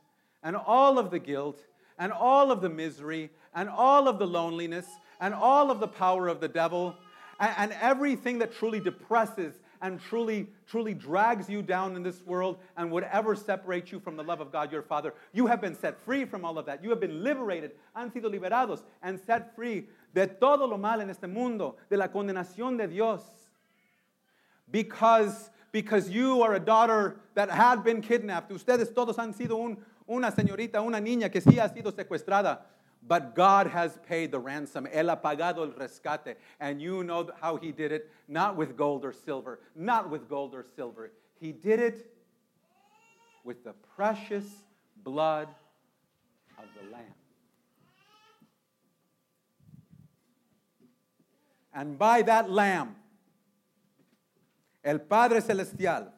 and 0.43 0.57
all 0.57 0.99
of 0.99 1.11
the 1.11 1.19
guilt 1.19 1.61
and 1.97 2.11
all 2.11 2.51
of 2.51 2.61
the 2.61 2.69
misery 2.69 3.29
and 3.55 3.69
all 3.69 4.09
of 4.09 4.19
the 4.19 4.27
loneliness 4.27 4.87
and 5.21 5.33
all 5.33 5.71
of 5.71 5.79
the 5.79 5.87
power 5.87 6.27
of 6.27 6.41
the 6.41 6.49
devil 6.49 6.97
and, 7.39 7.53
and 7.57 7.71
everything 7.81 8.39
that 8.39 8.51
truly 8.53 8.81
depresses 8.81 9.61
and 9.81 9.99
truly, 9.99 10.47
truly 10.67 10.93
drags 10.93 11.49
you 11.49 11.61
down 11.61 11.95
in 11.95 12.03
this 12.03 12.21
world 12.25 12.59
and 12.77 12.91
whatever 12.91 13.35
separates 13.35 13.91
you 13.91 13.99
from 13.99 14.15
the 14.15 14.23
love 14.23 14.39
of 14.39 14.51
God 14.51 14.71
your 14.71 14.83
Father. 14.83 15.13
You 15.33 15.47
have 15.47 15.59
been 15.59 15.75
set 15.75 15.99
free 16.01 16.25
from 16.25 16.45
all 16.45 16.57
of 16.57 16.65
that. 16.67 16.83
You 16.83 16.89
have 16.91 16.99
been 16.99 17.23
liberated, 17.23 17.71
han 17.95 18.11
sido 18.11 18.25
liberados, 18.31 18.83
and 19.01 19.19
set 19.25 19.55
free 19.55 19.87
de 20.13 20.27
todo 20.27 20.65
lo 20.65 20.77
mal 20.77 21.01
en 21.01 21.09
este 21.09 21.27
mundo, 21.27 21.75
de 21.89 21.97
la 21.97 22.07
condenación 22.07 22.77
de 22.77 22.87
Dios. 22.87 23.21
Because, 24.69 25.49
because 25.71 26.09
you 26.09 26.41
are 26.41 26.53
a 26.53 26.59
daughter 26.59 27.17
that 27.33 27.49
had 27.49 27.83
been 27.83 28.01
kidnapped. 28.01 28.51
Ustedes 28.51 28.93
todos 28.93 29.17
han 29.17 29.33
sido 29.33 29.57
un, 29.57 29.77
una 30.07 30.31
señorita, 30.31 30.81
una 30.85 30.99
niña 30.99 31.31
que 31.31 31.41
sí 31.41 31.57
ha 31.57 31.69
sido 31.69 31.91
secuestrada. 31.91 32.59
But 33.07 33.33
God 33.35 33.67
has 33.67 33.97
paid 34.07 34.31
the 34.31 34.39
ransom. 34.39 34.87
Él 34.93 35.09
ha 35.09 35.15
pagado 35.15 35.59
el 35.59 35.71
rescate. 35.71 36.35
And 36.59 36.81
you 36.81 37.03
know 37.03 37.29
how 37.41 37.57
He 37.57 37.71
did 37.71 37.91
it, 37.91 38.11
not 38.27 38.55
with 38.55 38.77
gold 38.77 39.03
or 39.03 39.13
silver, 39.13 39.59
not 39.75 40.09
with 40.09 40.29
gold 40.29 40.53
or 40.53 40.65
silver. 40.75 41.11
He 41.39 41.51
did 41.51 41.79
it 41.79 42.13
with 43.43 43.63
the 43.63 43.73
precious 43.95 44.45
blood 45.03 45.47
of 46.59 46.65
the 46.79 46.91
Lamb. 46.91 47.03
And 51.73 51.97
by 51.97 52.21
that 52.23 52.49
Lamb, 52.51 52.95
El 54.83 54.99
Padre 54.99 55.39
Celestial 55.39 56.11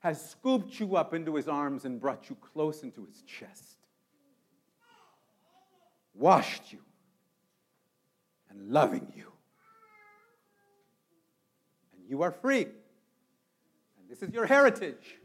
has 0.00 0.30
scooped 0.30 0.78
you 0.78 0.96
up 0.96 1.14
into 1.14 1.36
His 1.36 1.48
arms 1.48 1.84
and 1.84 2.00
brought 2.00 2.28
you 2.28 2.36
close 2.36 2.82
into 2.82 3.06
His 3.06 3.22
chest 3.22 3.79
washed 6.20 6.70
you, 6.70 6.78
and 8.50 8.70
loving 8.70 9.10
you. 9.16 9.32
And 11.96 12.08
you 12.08 12.22
are 12.22 12.30
free. 12.30 12.62
And 12.62 14.08
this 14.08 14.22
is 14.22 14.32
your 14.32 14.44
heritage. 14.44 15.16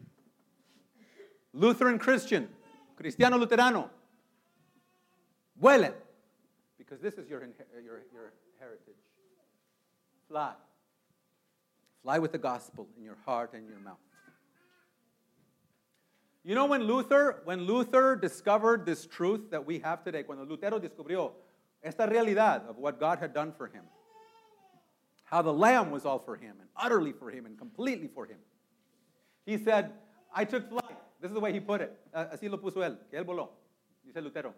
Lutheran 1.53 1.99
Christian, 1.99 2.47
Cristiano 2.95 3.37
Luterano, 3.37 3.89
vuelen, 5.61 5.93
because 6.77 6.99
this 7.01 7.15
is 7.15 7.29
your, 7.29 7.41
uh, 7.41 7.45
your, 7.83 8.01
your 8.13 8.33
heritage. 8.57 8.95
Fly. 10.29 10.53
Fly 12.03 12.19
with 12.19 12.31
the 12.31 12.37
gospel 12.37 12.87
in 12.97 13.03
your 13.03 13.17
heart 13.25 13.53
and 13.53 13.67
your 13.67 13.79
mouth. 13.79 13.97
You 16.45 16.53
know 16.53 16.67
when 16.67 16.83
Luther, 16.83 17.41
when 17.45 17.61
Luther 17.61 18.15
discovered 18.15 18.85
this 18.85 19.07
truth 19.07 19.49
that 19.49 19.65
we 19.65 19.79
have 19.79 20.03
today, 20.03 20.21
cuando 20.21 20.45
Lutero 20.45 20.79
descubrió 20.79 21.31
esta 21.81 22.05
realidad 22.05 22.61
of 22.69 22.77
what 22.77 22.99
God 22.99 23.17
had 23.17 23.33
done 23.33 23.51
for 23.51 23.65
him, 23.65 23.83
how 25.23 25.41
the 25.41 25.51
Lamb 25.51 25.89
was 25.89 26.05
all 26.05 26.19
for 26.19 26.35
him 26.35 26.57
and 26.59 26.69
utterly 26.77 27.13
for 27.13 27.31
him 27.31 27.47
and 27.47 27.57
completely 27.57 28.07
for 28.07 28.27
him. 28.27 28.37
He 29.47 29.57
said, 29.57 29.93
I 30.31 30.45
took 30.45 30.69
flight. 30.69 30.95
This 31.19 31.29
is 31.29 31.33
the 31.33 31.39
way 31.39 31.51
he 31.51 31.59
put 31.59 31.81
it. 31.81 31.97
Así 32.15 32.47
lo 32.47 32.59
puso 32.59 32.75
él, 32.75 32.95
que 33.09 33.17
él 33.19 33.25
voló. 33.25 33.49
Dice 34.05 34.23
Lutero. 34.23 34.53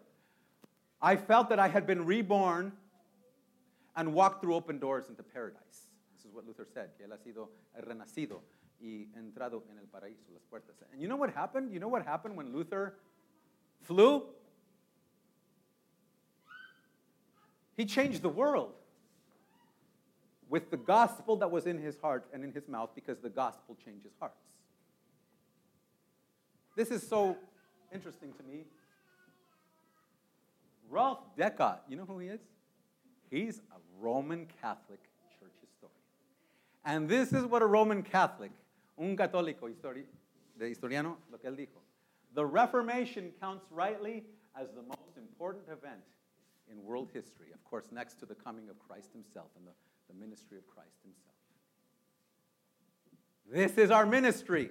I 1.00 1.16
felt 1.16 1.48
that 1.48 1.58
I 1.58 1.68
had 1.68 1.86
been 1.86 2.04
reborn 2.04 2.72
and 3.96 4.12
walked 4.12 4.42
through 4.42 4.56
open 4.56 4.78
doors 4.78 5.08
into 5.08 5.22
paradise. 5.22 5.88
This 6.14 6.26
is 6.26 6.34
what 6.34 6.46
Luther 6.46 6.66
said, 6.70 6.90
que 6.98 7.06
él 7.06 7.12
ha 7.12 7.16
sido 7.16 7.48
renacido 7.82 8.40
y 8.80 9.08
entrado 9.16 9.64
en 9.70 9.78
el 9.78 9.86
paraíso, 9.86 10.30
las 10.32 10.42
puertas. 10.50 10.76
And 10.92 11.00
you 11.00 11.08
know 11.08 11.16
what 11.16 11.34
happened? 11.34 11.72
You 11.72 11.80
know 11.80 11.88
what 11.88 12.04
happened 12.04 12.36
when 12.36 12.52
Luther 12.52 12.94
flew? 13.82 14.24
He 17.76 17.84
changed 17.84 18.22
the 18.22 18.28
world 18.28 18.72
with 20.48 20.70
the 20.70 20.76
gospel 20.76 21.36
that 21.36 21.50
was 21.50 21.66
in 21.66 21.78
his 21.78 21.98
heart 21.98 22.26
and 22.32 22.42
in 22.42 22.52
his 22.52 22.68
mouth 22.68 22.90
because 22.94 23.18
the 23.18 23.28
gospel 23.28 23.76
changes 23.84 24.12
hearts. 24.18 24.34
This 26.74 26.90
is 26.90 27.06
so 27.06 27.36
interesting 27.92 28.32
to 28.32 28.42
me. 28.44 28.64
Ralph 30.90 31.18
Decot, 31.36 31.82
you 31.88 31.96
know 31.96 32.04
who 32.04 32.18
he 32.18 32.28
is? 32.28 32.40
He's 33.30 33.58
a 33.58 33.78
Roman 34.00 34.46
Catholic 34.62 35.00
church 35.38 35.52
historian. 35.60 35.92
And 36.84 37.08
this 37.08 37.32
is 37.32 37.44
what 37.44 37.62
a 37.62 37.66
Roman 37.66 38.02
Catholic 38.02 38.50
un 38.98 39.16
católico 39.16 39.68
histori 39.68 40.06
de 40.56 40.70
historiano, 40.70 41.18
lo 41.30 41.38
que 41.38 41.48
él 41.48 41.56
dijo. 41.56 41.80
The 42.34 42.44
Reformation 42.44 43.32
counts 43.40 43.64
rightly 43.70 44.24
as 44.54 44.68
the 44.70 44.82
most 44.82 45.16
important 45.16 45.64
event 45.68 46.02
in 46.70 46.82
world 46.84 47.10
history, 47.12 47.52
of 47.54 47.64
course, 47.64 47.86
next 47.90 48.18
to 48.20 48.26
the 48.26 48.34
coming 48.34 48.68
of 48.68 48.78
Christ 48.78 49.12
himself 49.12 49.48
and 49.56 49.66
the, 49.66 49.72
the 50.08 50.14
ministry 50.14 50.58
of 50.58 50.66
Christ 50.66 50.98
himself. 51.02 51.34
This 53.50 53.78
is 53.78 53.90
our 53.90 54.04
ministry. 54.04 54.70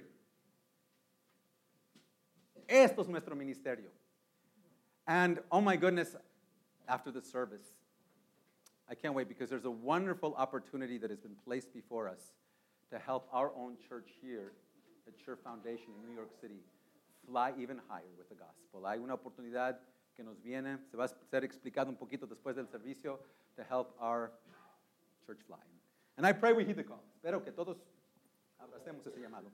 Esto 2.68 3.02
es 3.02 3.08
nuestro 3.08 3.34
ministerio. 3.34 3.90
And 5.06 5.40
oh 5.50 5.60
my 5.60 5.76
goodness, 5.76 6.14
after 6.86 7.10
the 7.10 7.22
service, 7.22 7.72
I 8.88 8.94
can't 8.94 9.14
wait 9.14 9.28
because 9.28 9.50
there's 9.50 9.64
a 9.64 9.70
wonderful 9.70 10.34
opportunity 10.36 10.98
that 10.98 11.10
has 11.10 11.18
been 11.18 11.34
placed 11.44 11.72
before 11.72 12.08
us 12.08 12.32
to 12.90 12.98
help 12.98 13.28
our 13.32 13.50
own 13.56 13.76
church 13.88 14.08
here 14.22 14.52
at 15.06 15.14
Sure 15.24 15.36
Foundation 15.36 15.88
in 15.96 16.08
New 16.08 16.14
York 16.14 16.30
City 16.40 16.60
fly 17.26 17.52
even 17.58 17.80
higher 17.88 18.12
with 18.16 18.28
the 18.28 18.34
gospel. 18.34 18.86
Hay 18.86 18.98
una 18.98 19.14
oportunidad 19.14 19.76
que 20.16 20.24
nos 20.24 20.36
viene, 20.42 20.78
se 20.90 20.96
va 20.96 21.04
a 21.04 21.08
ser 21.30 21.44
explicado 21.44 21.88
un 21.88 21.96
poquito 21.96 22.26
después 22.26 22.56
del 22.56 22.66
servicio 22.66 23.18
to 23.56 23.62
help 23.62 23.94
our 24.00 24.32
church 25.26 25.38
fly. 25.46 25.56
And 26.16 26.26
I 26.26 26.32
pray 26.32 26.52
we 26.52 26.64
heed 26.64 26.76
the 26.76 26.84
call. 26.84 27.02
Espero 27.14 27.44
que 27.44 27.52
todos 27.52 27.76
abracemos 28.60 29.06
ese 29.06 29.20
llamado. 29.20 29.50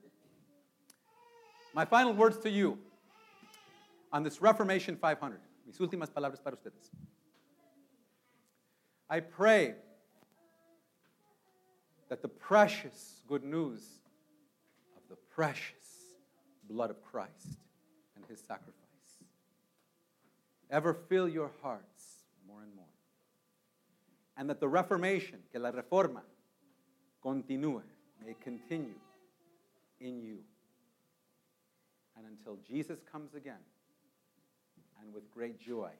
My 1.73 1.85
final 1.85 2.13
words 2.13 2.37
to 2.39 2.49
you 2.49 2.79
on 4.11 4.23
this 4.23 4.41
Reformation 4.41 4.95
500. 4.95 5.39
Mis 5.65 5.77
últimas 5.79 6.09
palabras 6.09 6.41
para 6.41 6.55
ustedes. 6.55 6.89
I 9.09 9.19
pray 9.19 9.75
that 12.15 12.21
the 12.21 12.29
precious 12.29 13.19
good 13.27 13.43
news 13.43 13.81
of 14.95 15.03
the 15.09 15.17
precious 15.35 16.13
blood 16.69 16.89
of 16.89 17.03
Christ 17.03 17.59
and 18.15 18.23
his 18.29 18.39
sacrifice 18.39 18.71
ever 20.71 20.93
fill 20.93 21.27
your 21.27 21.51
hearts 21.61 22.23
more 22.47 22.61
and 22.61 22.73
more. 22.73 22.85
And 24.37 24.49
that 24.49 24.61
the 24.61 24.67
Reformation, 24.69 25.39
que 25.51 25.59
la 25.59 25.71
Reforma, 25.71 26.21
continue, 27.21 27.81
may 28.25 28.33
continue 28.41 28.95
in 29.99 30.21
you. 30.21 30.37
And 32.15 32.25
until 32.27 32.59
Jesus 32.65 32.99
comes 33.11 33.35
again, 33.35 33.65
and 35.01 35.13
with 35.13 35.29
great 35.31 35.59
joy, 35.59 35.91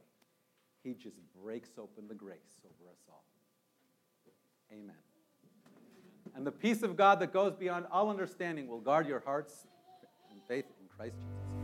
he 0.81 0.93
just 0.93 1.17
breaks 1.43 1.71
open 1.77 2.07
the 2.07 2.15
grace 2.15 2.61
over 2.63 2.89
us 2.89 2.99
all. 3.09 3.25
Amen. 4.71 5.04
And 6.35 6.45
the 6.45 6.51
peace 6.51 6.83
of 6.83 6.97
God 6.97 7.19
that 7.21 7.31
goes 7.31 7.53
beyond 7.53 7.85
all 7.91 8.09
understanding 8.09 8.67
will 8.67 8.81
guard 8.81 9.07
your 9.07 9.21
hearts 9.21 9.67
and 10.29 10.39
faith 10.47 10.65
in 10.81 10.87
Christ 10.89 11.15
Jesus. 11.15 11.54